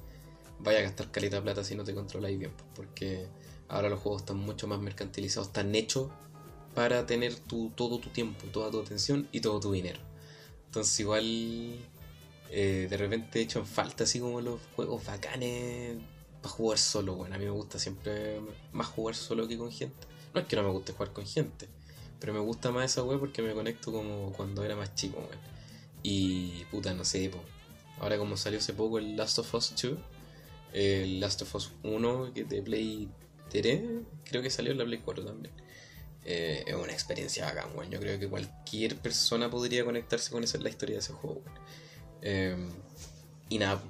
[0.59, 3.27] vaya a gastar caleta plata si no te controláis bien, pues, porque
[3.69, 6.09] ahora los juegos están mucho más mercantilizados, están hechos
[6.73, 9.99] para tener tu, todo tu tiempo, toda tu atención y todo tu dinero.
[10.65, 11.77] Entonces igual
[12.49, 15.97] eh, de repente echan falta así como los juegos bacanes
[16.41, 18.41] para jugar solo, bueno, a mí me gusta siempre
[18.73, 20.07] más jugar solo que con gente.
[20.33, 21.67] No es que no me guste jugar con gente,
[22.19, 25.53] pero me gusta más esa web porque me conecto como cuando era más chico, weón.
[26.03, 27.39] Y puta, no sé, po.
[27.99, 29.97] ahora como salió hace poco el Last of Us 2,
[30.73, 33.09] el Last of Us 1 que de Play
[33.61, 33.81] 3,
[34.25, 35.53] creo que salió en la Play 4 también.
[36.25, 37.91] Eh, es una experiencia bacán, weón.
[37.91, 41.59] Yo creo que cualquier persona podría conectarse con esa la historia de ese juego, weón.
[42.21, 42.55] Eh,
[43.49, 43.81] y nada,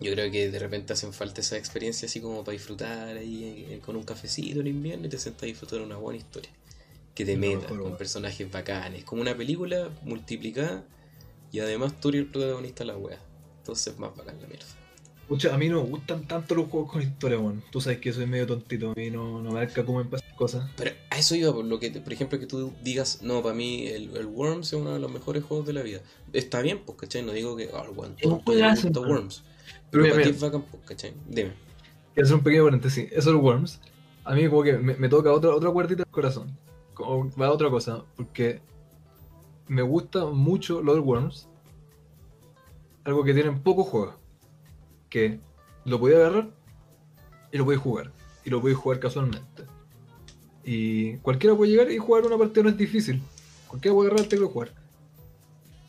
[0.00, 3.80] yo creo que de repente hacen falta esa experiencia así como para disfrutar ahí eh,
[3.84, 6.50] con un cafecito en invierno y te sentas a disfrutar una buena historia.
[7.14, 7.96] Que te Lo meta con weón.
[7.96, 9.04] personajes bacanes.
[9.04, 10.84] Como una película multiplicada
[11.52, 13.20] y además tú eres el protagonista de la wea.
[13.58, 14.66] Entonces es más bacán la mierda.
[15.28, 17.62] Pucha, a mí no me gustan tanto los juegos con historia, weón.
[17.70, 20.28] Tú sabes que soy medio tontito, a mí no, no me marca cómo me pasan
[20.36, 20.70] cosas.
[20.76, 23.86] Pero a eso iba, por lo que, por ejemplo, que tú digas, no, para mí
[23.86, 26.00] el, el Worms es uno de los mejores juegos de la vida.
[26.32, 27.22] Está bien, pues, ¿cachai?
[27.22, 29.00] No digo que, ah, weón, juegazo, gusta.
[29.00, 29.44] Worms.
[29.90, 31.14] Pero para ti es bacán, pues, ¿cachai?
[31.26, 31.52] Dime.
[32.12, 33.08] Quiero hacer un pequeño paréntesis.
[33.10, 33.80] Eso es Worms.
[34.24, 36.56] A mí como que me, me toca otra, otra cuerdita del corazón.
[36.92, 38.04] Como va a otra cosa.
[38.16, 38.60] Porque
[39.68, 41.48] me gusta mucho lo del Worms.
[43.04, 44.14] Algo que tienen pocos juegos.
[45.14, 45.38] Que
[45.84, 46.48] lo podía agarrar
[47.52, 48.10] y lo podía jugar.
[48.44, 49.62] Y lo podía jugar casualmente.
[50.64, 53.22] Y cualquiera puede llegar y jugar una partida no es difícil.
[53.68, 54.72] Cualquiera puede agarrar el teclado y jugar.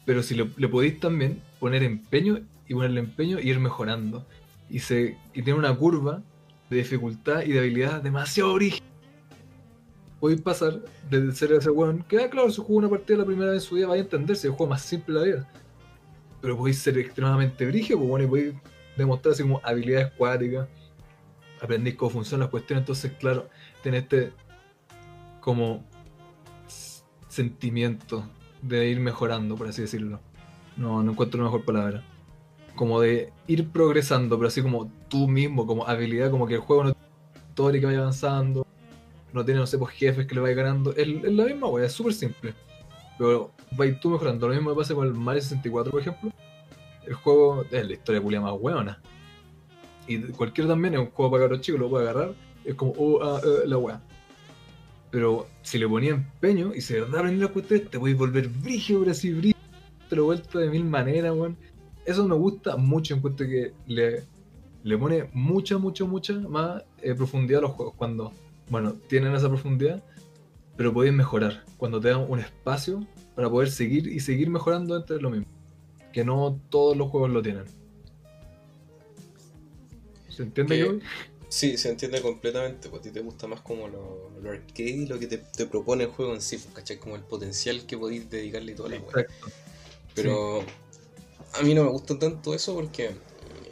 [0.06, 4.28] Pero si le, le podéis también poner empeño y ponerle empeño y ir mejorando.
[4.70, 6.22] Y, se, y tiene una curva
[6.70, 8.86] de dificultad y de habilidad demasiado brígida.
[10.20, 13.50] Podéis pasar de ser ese weón que, ah, claro, si jugó una partida la primera
[13.50, 15.26] vez en su vida, vaya a entender si es el juego más simple de la
[15.26, 15.52] vida.
[16.42, 18.54] Pero podéis ser extremadamente brígido, pues bueno, y podéis
[18.98, 20.68] demostrar así como habilidades cuáticas,
[21.62, 23.50] aprendéis cómo funcionan las cuestiones, entonces, claro,
[23.82, 24.32] tenés este
[25.42, 25.84] como
[27.28, 28.28] sentimiento
[28.62, 30.20] de ir mejorando, por así decirlo.
[30.78, 32.04] No, no encuentro una mejor palabra.
[32.76, 36.86] Como de ir progresando, pero así como tú mismo, como habilidad, como que el juego
[36.86, 37.08] no tiene
[37.50, 38.66] historia que vaya avanzando,
[39.34, 40.92] no tiene, no sé, pues jefes que le vaya ganando.
[40.92, 42.54] Es, es la misma wea, es súper simple.
[43.18, 44.48] Pero vais tú mejorando.
[44.48, 46.32] Lo mismo me pasa con el Mario 64, por ejemplo.
[47.06, 49.02] El juego es la historia culia más weona.
[50.08, 52.34] Y cualquiera también es un juego para cabros chicos, lo puede agarrar.
[52.64, 54.02] Es como, oh, ah, eh, la wea.
[55.12, 59.00] Pero si le ponía empeño y se verdad aprender las cuestiones, te podéis volver brígido,
[59.00, 59.60] pero así brígido.
[60.10, 61.58] Te lo vuelto de mil maneras, weón.
[62.06, 64.24] Eso me gusta mucho, encuentro que le,
[64.84, 67.96] le pone mucha, mucha, mucha más eh, profundidad a los juegos.
[67.98, 68.32] Cuando,
[68.70, 70.04] bueno, tienen esa profundidad,
[70.76, 71.64] pero podéis mejorar.
[71.78, 75.55] Cuando te dan un espacio para poder seguir y seguir mejorando dentro de lo mismo.
[76.16, 77.66] Que no todos los juegos lo tienen.
[80.30, 80.94] ¿Se entiende Que- yo?
[81.50, 85.06] Sí, se entiende completamente, pues a ti te gusta más como lo, lo arcade y
[85.08, 86.98] lo que te, te propone el juego en sí, pues, ¿cachai?
[87.00, 88.96] Como el potencial que podéis dedicarle y toda la.
[88.96, 89.48] Exacto.
[90.16, 90.64] Pero
[91.54, 93.10] a mí no me gusta tanto eso porque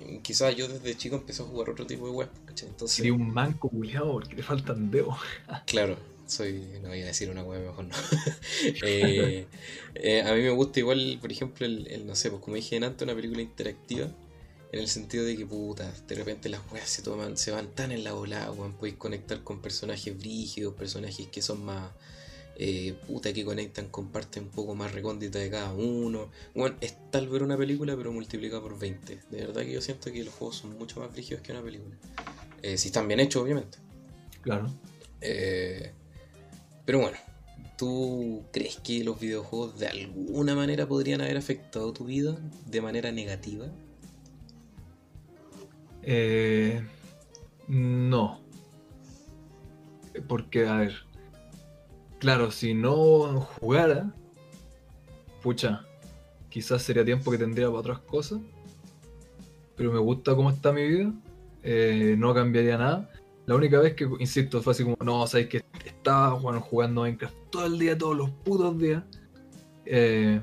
[0.10, 2.68] mm, quizás yo desde chico empecé a jugar otro tipo de weas, ¿cachai?
[2.68, 5.16] Entonces, Sería un manco culiado porque le faltan dedos.
[5.66, 5.96] claro,
[6.34, 6.80] soy.
[6.82, 7.96] No voy a decir una wea mejor no.
[8.86, 9.46] Eh,
[9.96, 13.02] eh, a mí me gusta igual, por ejemplo, el, no sé, pues como dije antes,
[13.02, 14.10] una película interactiva.
[14.72, 17.92] En el sentido de que, puta, de repente las weas se toman, se van tan
[17.92, 18.74] en la volada, weón.
[18.74, 21.92] Podéis conectar con personajes brígidos, personajes que son más.
[22.56, 26.30] Eh, puta, que conectan con partes un poco más recónditas de cada uno.
[26.56, 29.20] Bueno, es tal ver una película, pero multiplicada por 20.
[29.30, 31.96] De verdad que yo siento que los juegos son mucho más brígidos que una película.
[32.64, 33.78] si están bien hechos, obviamente.
[34.42, 34.70] Claro.
[35.26, 35.94] Eh,
[36.86, 37.18] pero bueno,
[37.78, 43.12] ¿tú crees que los videojuegos de alguna manera podrían haber afectado tu vida de manera
[43.12, 43.68] negativa?
[46.04, 46.82] Eh,
[47.68, 48.40] no.
[50.28, 50.94] Porque, a ver,
[52.20, 54.14] claro, si no jugara,
[55.42, 55.86] pucha,
[56.50, 58.40] quizás sería tiempo que tendría para otras cosas.
[59.76, 61.14] Pero me gusta cómo está mi vida.
[61.64, 63.10] Eh, no cambiaría nada.
[63.46, 66.32] La única vez que, insisto, fue así como, no, sabéis que estaba
[66.62, 69.04] jugando Minecraft todo el día, todos los putos días.
[69.86, 70.40] Eh,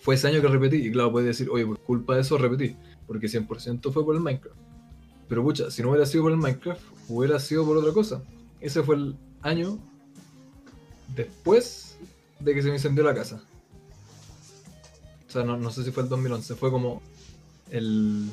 [0.00, 2.76] fue ese año que repetí, y claro, puedes decir, oye, por culpa de eso repetí,
[3.08, 4.56] porque 100% fue por el Minecraft.
[5.28, 8.22] Pero pucha, si no hubiera sido por el Minecraft, hubiera sido por otra cosa.
[8.60, 9.78] Ese fue el año
[11.16, 11.98] después
[12.38, 13.42] de que se me incendió la casa.
[15.28, 17.02] O sea, no, no sé si fue el 2011, fue como
[17.70, 18.30] el...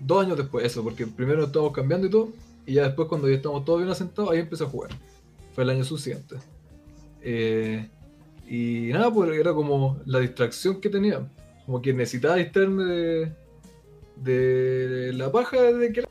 [0.00, 2.30] Dos años después, eso, porque primero estábamos cambiando y todo,
[2.66, 4.90] y ya después, cuando ya estamos todos bien asentados, ahí empecé a jugar.
[5.52, 6.36] Fue el año suficiente.
[7.20, 7.88] Eh,
[8.46, 11.28] y nada, pues era como la distracción que tenía.
[11.66, 13.32] Como que necesitaba distraerme de,
[14.16, 16.04] de la paja de que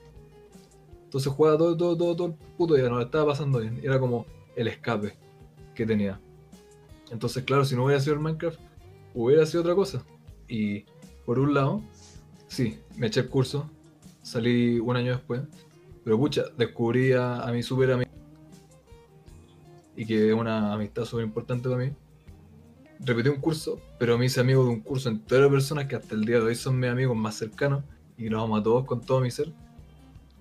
[1.05, 3.79] Entonces jugaba todo, todo, todo, todo el puto día, no le estaba pasando bien.
[3.83, 4.25] Era como
[4.55, 5.15] el escape
[5.75, 6.19] que tenía.
[7.11, 8.59] Entonces, claro, si no hubiera sido el Minecraft,
[9.13, 10.03] hubiera sido otra cosa.
[10.47, 10.85] Y
[11.25, 11.81] por un lado,
[12.47, 13.69] sí, me eché el curso,
[14.21, 15.41] salí un año después,
[16.03, 18.11] pero pucha, descubrí a, mi super amigo.
[19.95, 21.91] Y que es una amistad súper importante para mí.
[22.99, 26.15] Repetí un curso, pero me hice amigo de un curso entero de personas que hasta
[26.15, 27.83] el día de hoy son mis amigos más cercanos.
[28.17, 29.51] Y los amo a todos con todo mi ser.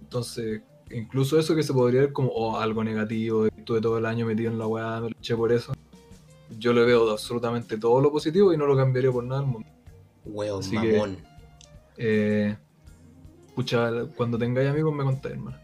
[0.00, 4.26] Entonces, incluso eso que se podría ver como oh, algo negativo, estuve todo el año
[4.26, 5.72] metido en la weá, me luché por eso.
[6.58, 9.68] Yo le veo absolutamente todo lo positivo y no lo cambiaría por nada del mundo.
[10.24, 11.16] Weón, mamón.
[11.96, 12.56] eh,
[13.54, 15.58] Pucha, cuando tengáis amigos me contáis, hermano.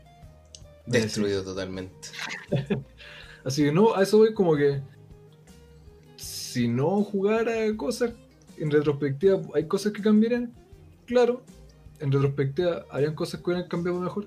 [0.87, 2.09] Destruido totalmente.
[3.45, 4.81] Así que no, a eso voy como que
[6.17, 8.13] si no jugara cosas
[8.57, 10.53] en retrospectiva, hay cosas que cambiarían,
[11.07, 11.43] claro.
[12.01, 14.27] En retrospectiva, ¿harían cosas que hubieran cambiado mejor?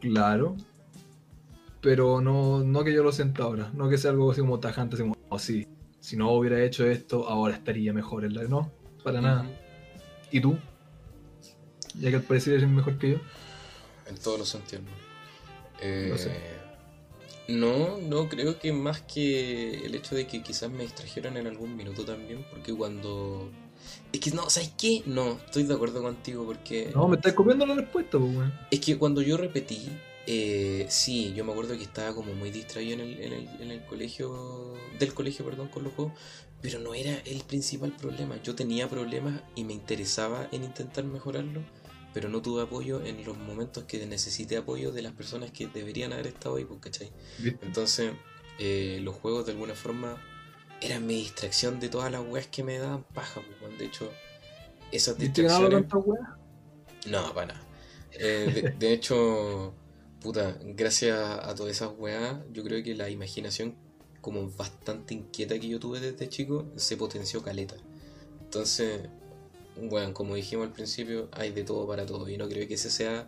[0.00, 0.56] Claro.
[1.80, 4.94] Pero no, no que yo lo sienta ahora, no que sea algo así como tajante,
[4.94, 5.68] así como, oh, sí,
[6.00, 8.44] si no hubiera hecho esto, ahora estaría mejor en la.
[8.44, 8.70] No,
[9.02, 9.46] para nada.
[10.30, 10.58] ¿Y tú?
[12.00, 13.16] Ya que al parecer eres mejor que yo.
[14.06, 14.84] En todos los sentidos.
[15.80, 16.14] Eh,
[17.48, 21.76] no, no, creo que más que el hecho de que quizás me distrajeron en algún
[21.76, 23.50] minuto también, porque cuando...
[24.12, 25.02] Es que no, ¿sabes qué?
[25.04, 26.90] No, estoy de acuerdo contigo porque...
[26.94, 29.90] No, me estás copiando la respuesta, pues, Es que cuando yo repetí,
[30.26, 33.70] eh, sí, yo me acuerdo que estaba como muy distraído en el, en el, en
[33.70, 36.14] el colegio, del colegio, perdón, con los juegos,
[36.62, 38.40] pero no era el principal problema.
[38.42, 41.60] Yo tenía problemas y me interesaba en intentar mejorarlo
[42.14, 46.12] pero no tuve apoyo en los momentos que necesité apoyo de las personas que deberían
[46.12, 47.10] haber estado ahí, pues, ¿cachai?
[47.60, 48.12] Entonces,
[48.60, 50.22] eh, los juegos de alguna forma
[50.80, 54.10] eran mi distracción de todas las weas que me daban paja, pues, de hecho,
[54.92, 55.86] esas distracciones...
[57.06, 57.66] No, para nada.
[58.12, 59.74] Eh, de, hecho,
[60.20, 63.76] puta, gracias a todas esas weas, yo creo que la imaginación
[64.20, 67.74] como bastante inquieta que yo tuve desde chico se potenció caleta.
[68.40, 69.00] Entonces,
[69.76, 72.28] bueno, como dijimos al principio, hay de todo para todo.
[72.28, 73.26] Y no creo que ese sea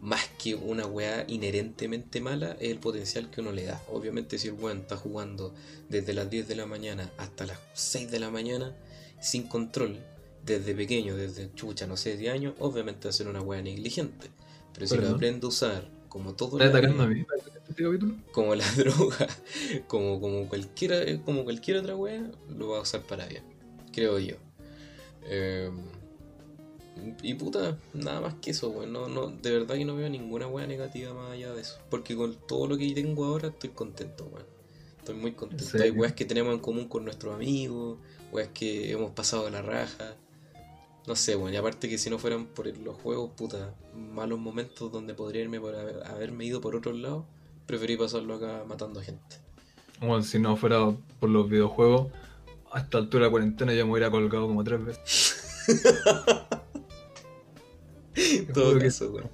[0.00, 3.80] más que una weá inherentemente mala, es el potencial que uno le da.
[3.90, 5.54] Obviamente, si el weón está jugando
[5.88, 8.74] desde las 10 de la mañana hasta las 6 de la mañana,
[9.20, 9.98] sin control,
[10.44, 14.28] desde pequeño, desde chucha, no sé, 10 años, obviamente va a ser una weá negligente.
[14.74, 17.24] Pero si lo aprende a usar como todo la atacando a mí?
[17.68, 17.84] Este
[18.32, 19.28] como la droga,
[19.86, 23.44] como, como, cualquiera, como cualquier otra weá, lo va a usar para bien,
[23.92, 24.36] creo yo.
[25.24, 25.76] Em,
[27.22, 28.92] y puta, nada más que eso, weón.
[28.92, 31.78] No, no, de verdad que no veo ninguna weá negativa más allá de eso.
[31.90, 34.46] Porque con todo lo que tengo ahora estoy contento, weón.
[34.98, 35.82] Estoy muy contento.
[35.82, 37.98] Hay weas que tenemos en común con nuestros amigos,
[38.30, 40.14] weas que hemos pasado a la raja.
[41.06, 41.52] No sé, weón.
[41.52, 45.60] Y aparte que si no fueran por los juegos, puta, malos momentos donde podría irme
[45.60, 47.24] por haberme ido por otro lado,
[47.66, 49.36] preferí pasarlo acá matando gente.
[50.00, 52.08] Bueno, si no fuera por los videojuegos,
[52.72, 55.66] a esta altura de cuarentena ya me hubiera colgado como tres veces.
[58.54, 59.30] Todo eso, weón.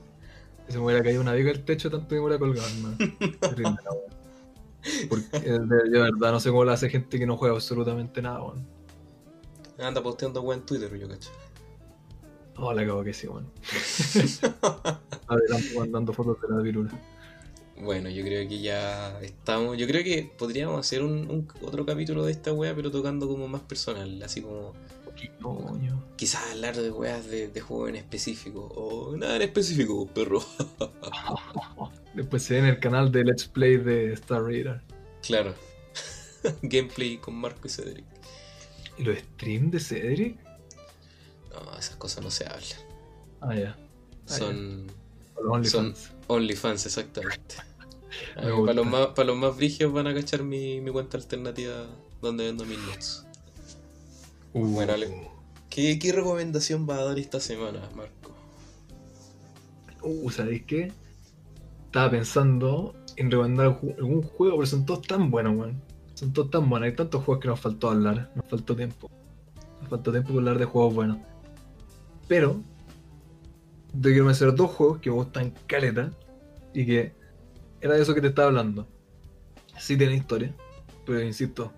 [0.69, 2.97] Se me hubiera caído una viga al techo tanto que me hubiera colgado, hermano.
[5.09, 8.43] Porque de, de verdad no sé cómo lo hace gente que no juega absolutamente nada,
[8.43, 8.67] weón.
[9.79, 11.31] Anda posteando weón en Twitter, yo cacho.
[12.57, 13.51] Oh, la cago que sí, weón.
[15.29, 16.91] Adelante, weón, dando fotos de la virula.
[17.81, 19.77] Bueno, yo creo que ya estamos.
[19.79, 23.47] Yo creo que podríamos hacer un, un- otro capítulo de esta wea, pero tocando como
[23.49, 24.73] más personal, así como
[25.17, 26.05] ¿Qué coño?
[26.17, 30.43] quizás hablar de weas de, de juego en específico, o nada en específico, perro.
[32.15, 34.81] Después se ve en el canal de Let's Play de Star Raider.
[35.27, 35.55] claro.
[36.63, 38.05] Gameplay con Marco y Cedric.
[38.97, 40.37] ¿Y los streams de Cedric?
[41.51, 42.63] No, esas cosas no se hablan.
[43.41, 43.77] Ah, ya.
[44.29, 44.87] Ah, Son
[45.65, 45.95] Son-
[46.29, 46.87] OnlyFans.
[46.87, 47.57] Exactamente.
[48.35, 51.87] Para, los más, para los más brígidos van a cachar mi, mi cuenta alternativa
[52.23, 53.27] donde vendo mis nuts.
[54.55, 55.29] Uh, Bueno, Ale.
[55.69, 58.35] ¿Qué, ¿Qué recomendación va a dar esta semana, Marco?
[60.03, 60.93] Uh, ¿sabéis qué?
[61.87, 65.83] Estaba pensando en recomendar algún juego, pero son todos tan buenos, weón.
[66.15, 66.87] Son todos tan buenos.
[66.87, 68.31] Hay tantos juegos que nos faltó hablar.
[68.35, 69.11] Nos faltó tiempo.
[69.81, 71.19] Nos faltó tiempo para hablar de juegos buenos.
[72.27, 72.61] Pero,
[73.93, 76.11] te quiero mencionar dos juegos que me gustan caleta
[76.73, 77.13] y que
[77.81, 78.87] era de eso que te estaba hablando.
[79.79, 80.55] Sí tiene historia,
[81.07, 81.73] pero insisto,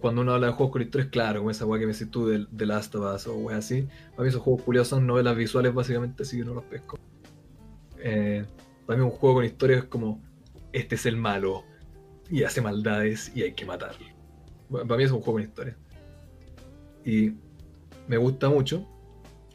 [0.00, 2.26] cuando uno habla de juegos con historias, claro, como esa weá que me decís tú
[2.26, 5.74] de, Last of Us o weá así, para mí esos juegos curiosos son novelas visuales
[5.74, 6.98] básicamente, así que no los pesco.
[7.98, 8.44] Eh,
[8.86, 10.22] para mí un juego con historia es como,
[10.72, 11.64] este es el malo,
[12.30, 14.06] y hace maldades y hay que matarlo.
[14.70, 15.76] Para mí es un juego con historia.
[17.04, 17.32] Y
[18.06, 18.86] me gusta mucho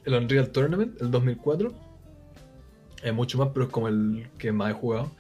[0.06, 1.74] el Unreal Tournament, el 2004.
[3.04, 5.12] Es mucho más, pero es como el que más he jugado.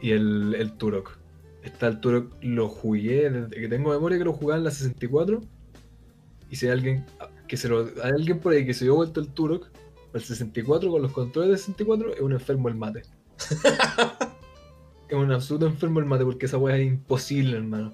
[0.00, 1.18] Y el, el Turok.
[1.62, 5.40] Está el Turok, lo jugué desde que tengo memoria que lo jugaba en la 64.
[6.50, 7.06] Y si hay alguien
[7.46, 9.68] que se lo, hay alguien por ahí que se dio vuelta el Turok
[10.12, 13.02] el 64 con los controles de 64, es un enfermo el mate.
[15.08, 17.92] es un absoluto enfermo el mate porque esa weá es imposible, hermano.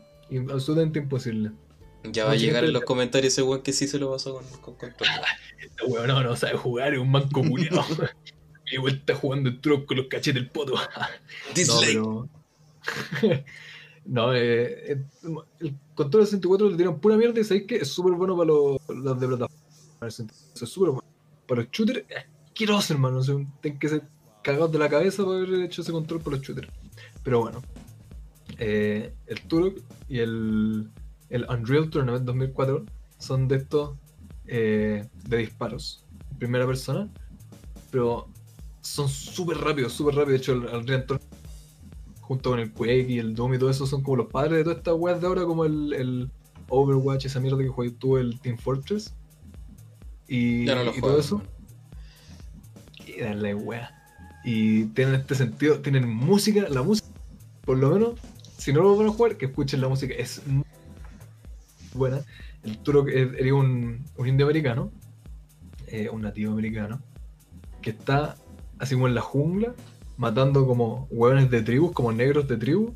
[0.50, 1.52] Absolutamente imposible.
[2.12, 4.44] Ya va a llegar en los comentarios ese weón que sí se lo pasó con,
[4.61, 5.09] con control.
[5.59, 7.84] Este weón no, no sabe jugar, es un manco culiao.
[8.68, 10.74] Y vuelta jugando el Turok con los cachetes del poto.
[10.76, 11.86] No, Dislike.
[11.86, 12.28] pero.
[14.04, 15.04] no, eh, eh,
[15.61, 18.48] el control de 64 le tiran pura mierda y sabéis que es súper bueno para
[18.48, 20.09] los, los de plataforma.
[20.09, 20.22] Es
[20.68, 21.09] súper bueno.
[21.46, 22.04] Para los shooters,
[22.46, 23.18] asqueroso, hermano.
[23.18, 24.02] O sea, tienen que ser
[24.42, 26.68] cagados de la cabeza para haber hecho ese control para los shooters.
[27.22, 27.62] Pero bueno,
[28.59, 29.78] eh, el Turok
[30.09, 30.88] y el,
[31.31, 32.85] el Unreal Tournament 2004
[33.18, 33.97] son de estos
[34.47, 37.09] eh, de disparos en primera persona,
[37.91, 38.29] pero
[38.81, 40.31] son súper rápidos, súper rápidos.
[40.31, 41.37] De hecho, el Unreal Tournament
[42.27, 44.64] junto con el Quake y el Doom y todo eso son como los padres de
[44.64, 46.31] todas estas weas de ahora, como el, el
[46.68, 49.14] Overwatch, esa mierda que jugué tú, el Team Fortress.
[50.27, 51.07] Y, no y juego.
[51.07, 51.43] todo eso.
[53.05, 53.93] Quédale, wea.
[54.45, 57.09] Y tienen este sentido, tienen música, la música,
[57.64, 58.14] por lo menos,
[58.59, 60.64] si no lo van a jugar, que escuchen la música, es muy
[61.97, 62.20] buena.
[62.62, 64.92] El Turok era un, un indio americano,
[65.88, 67.01] eh, un nativo americano,
[67.80, 68.36] que está
[68.78, 69.74] así como en la jungla,
[70.16, 72.94] matando como hueones de tribus, como negros de tribu,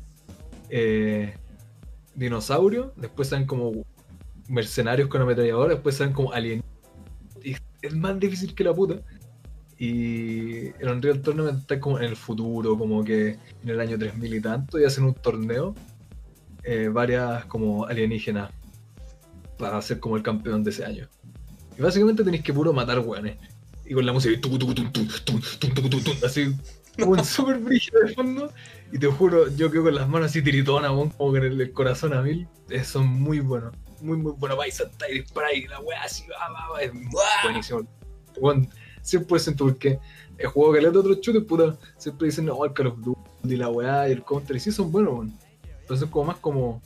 [0.69, 1.33] eh,
[2.15, 3.85] dinosaurios, después salen como
[4.47, 6.71] mercenarios con ametralladora, después salen como alienígenas.
[7.81, 9.01] Es más difícil que la puta.
[9.77, 14.35] Y el Unreal Tournament está como en el futuro, como que en el año 3000
[14.35, 15.73] y tanto, y hacen un torneo,
[16.63, 18.51] eh, varias como alienígenas,
[19.61, 21.07] para ser como el campeón de ese año.
[21.77, 23.37] Y básicamente tenéis que puro matar weones.
[23.85, 25.05] Y con la música tucu, tucu,
[26.25, 26.53] así,
[26.97, 28.51] un super brillo de fondo.
[28.91, 32.13] Y te juro, yo quedo con las manos así tiritonas, bon, como con el, corazón
[32.13, 32.47] a mil.
[32.69, 33.73] Eh, son muy buenos.
[34.01, 34.57] Muy, muy buenos.
[34.57, 36.81] Vais a estar spray, la wea así, va, va, va.
[36.81, 36.91] Es
[37.43, 37.87] buenísimo.
[38.39, 38.67] Bueno,
[39.03, 39.99] 100% porque
[40.37, 43.57] el juego que le da otro chutes, puta, siempre dicen, no, el Call of Duty,
[43.57, 45.37] la weá y el Counter, y sí son buenos, bon.
[45.81, 46.81] Entonces, como más como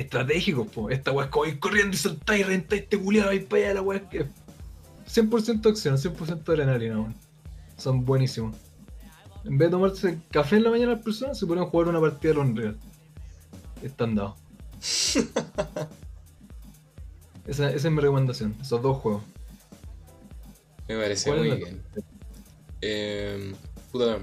[0.00, 0.90] estratégicos, po.
[0.90, 3.74] Esta weá es como ir corriendo y saltar y reventar este culiado y para allá,
[3.74, 4.26] la weá es que.
[5.06, 7.14] 100% acción, 100% adrenalina, weón.
[7.76, 8.56] Son buenísimos.
[9.44, 12.34] En vez de tomarse café en la mañana las personas, se pueden jugar una partida
[12.34, 12.78] de Unreal.
[13.82, 14.34] Están dados.
[17.46, 19.22] esa, esa es mi recomendación, esos dos juegos.
[20.88, 21.82] Me parece ¿Cuál muy bien.
[22.82, 23.54] Eh,
[23.92, 24.18] puta,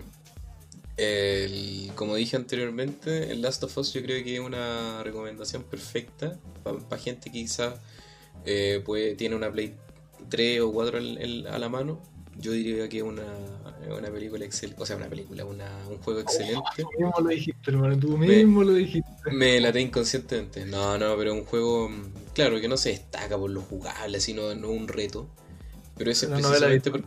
[0.98, 6.38] el- como dije anteriormente, el Last of Us yo creo que es una recomendación perfecta
[6.64, 7.76] para gente que quizás
[8.46, 9.76] eh, puede, tiene una Play
[10.30, 12.02] 3 o 4 en- en- a la mano.
[12.40, 13.24] Yo diría que es una,
[13.98, 16.62] una película excelente, o sea, una película, una- un juego excelente.
[16.78, 19.10] Tú mismo lo dijiste, hermano, tú Me- mismo lo dijiste.
[19.32, 20.66] Me la inconscientemente.
[20.66, 21.90] No, no, pero un juego,
[22.34, 25.28] claro, que no se destaca por lo jugable, sino no un reto.
[25.98, 27.04] Pero ese es precisamente por.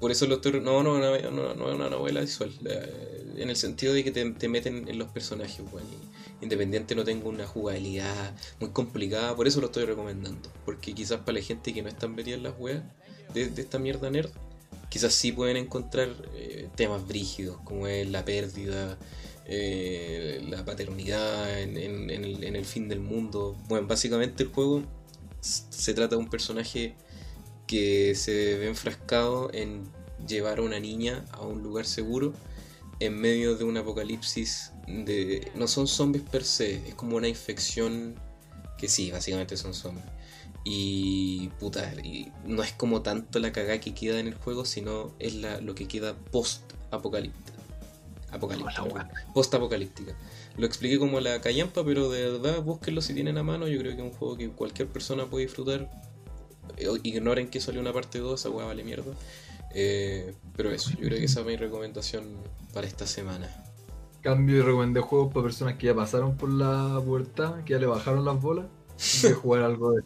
[0.00, 0.60] Por eso lo estoy...
[0.60, 2.52] No, no, no, no, es una novela visual.
[2.64, 7.04] Eh, en el sentido de que te, te meten en los personajes, y Independiente no
[7.04, 10.50] tenga una jugabilidad muy complicada, por eso lo estoy recomendando.
[10.64, 12.82] Porque quizás para la gente que no está metida en las weas
[13.32, 14.30] de, esta mierda nerd,
[14.90, 18.98] quizás sí pueden encontrar eh, temas brígidos, como es la pérdida,
[19.46, 23.56] eh, la paternidad en, el, fin del mundo.
[23.68, 24.82] Bueno, básicamente el juego
[25.40, 26.96] se trata de un personaje
[27.66, 29.84] que se ve enfrascado en
[30.26, 32.32] llevar a una niña a un lugar seguro
[33.00, 35.50] en medio de un apocalipsis de...
[35.54, 38.14] No son zombies per se, es como una infección
[38.78, 40.06] que sí, básicamente son zombies.
[40.64, 45.14] Y puta, y no es como tanto la cagada que queda en el juego, sino
[45.18, 47.56] es la, lo que queda post-apocalíptica.
[48.32, 49.08] Apocalíptica.
[49.32, 50.16] Post-apocalíptica.
[50.56, 53.68] Lo expliqué como la callampa, pero de verdad búsquenlo si tienen a mano.
[53.68, 55.88] Yo creo que es un juego que cualquier persona puede disfrutar.
[56.76, 59.12] Eh, Ignoren que salió una parte 2, esa weá vale mierda.
[59.74, 62.24] Eh, pero eso, yo creo que esa es mi recomendación
[62.72, 63.48] para esta semana.
[64.22, 67.86] Cambio y recomendé juegos para personas que ya pasaron por la pubertad, que ya le
[67.86, 68.66] bajaron las bolas,
[69.18, 70.02] y de jugar algo de.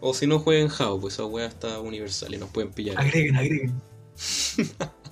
[0.00, 2.98] O si no jueguen Jao, pues esa weá está universal y nos pueden pillar.
[2.98, 3.80] Agreguen, agreguen.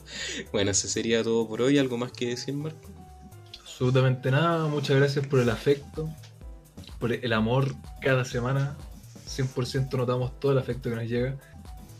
[0.52, 1.78] Bueno, ese sería todo por hoy.
[1.78, 2.88] ¿Algo más que decir, Marco?
[3.60, 4.66] Absolutamente nada.
[4.68, 6.08] Muchas gracias por el afecto,
[6.98, 8.76] por el amor cada semana.
[9.36, 11.36] 100% notamos todo el afecto que nos llega.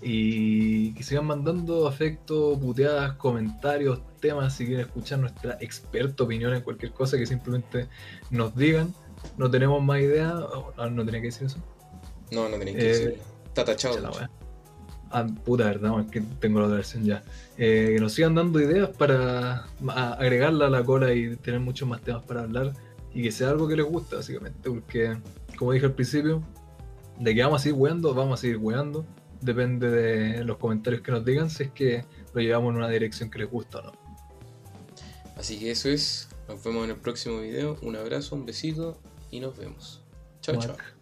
[0.07, 6.61] Y que sigan mandando afecto, puteadas, comentarios, temas, si quieren escuchar nuestra experta opinión en
[6.61, 7.89] cualquier cosa, que simplemente
[8.31, 8.93] nos digan.
[9.39, 10.35] No tenemos más idea.
[10.37, 11.59] Oh, no, no tenía que decir eso.
[12.31, 13.25] No, no tenéis que Eh, decirlo.
[13.47, 14.11] Está tachado.
[15.11, 17.23] Ah, puta verdad, es que tengo la otra versión ya.
[17.57, 19.65] Eh, que nos sigan dando ideas para
[20.19, 22.73] agregarla a la cola y tener muchos más temas para hablar
[23.15, 24.69] y que sea algo que les guste, básicamente.
[24.69, 25.17] Porque,
[25.57, 26.43] como dije al principio,
[27.19, 29.05] de que vamos a seguir weando, vamos a seguir weando.
[29.41, 33.31] Depende de los comentarios que nos digan si es que lo llevamos en una dirección
[33.31, 33.93] que les gusta o no.
[35.37, 36.29] Así que eso es.
[36.49, 37.79] Nos vemos en el próximo video.
[37.83, 38.99] Un abrazo, un besito
[39.31, 40.03] y nos vemos.
[40.41, 40.94] Chao, chao.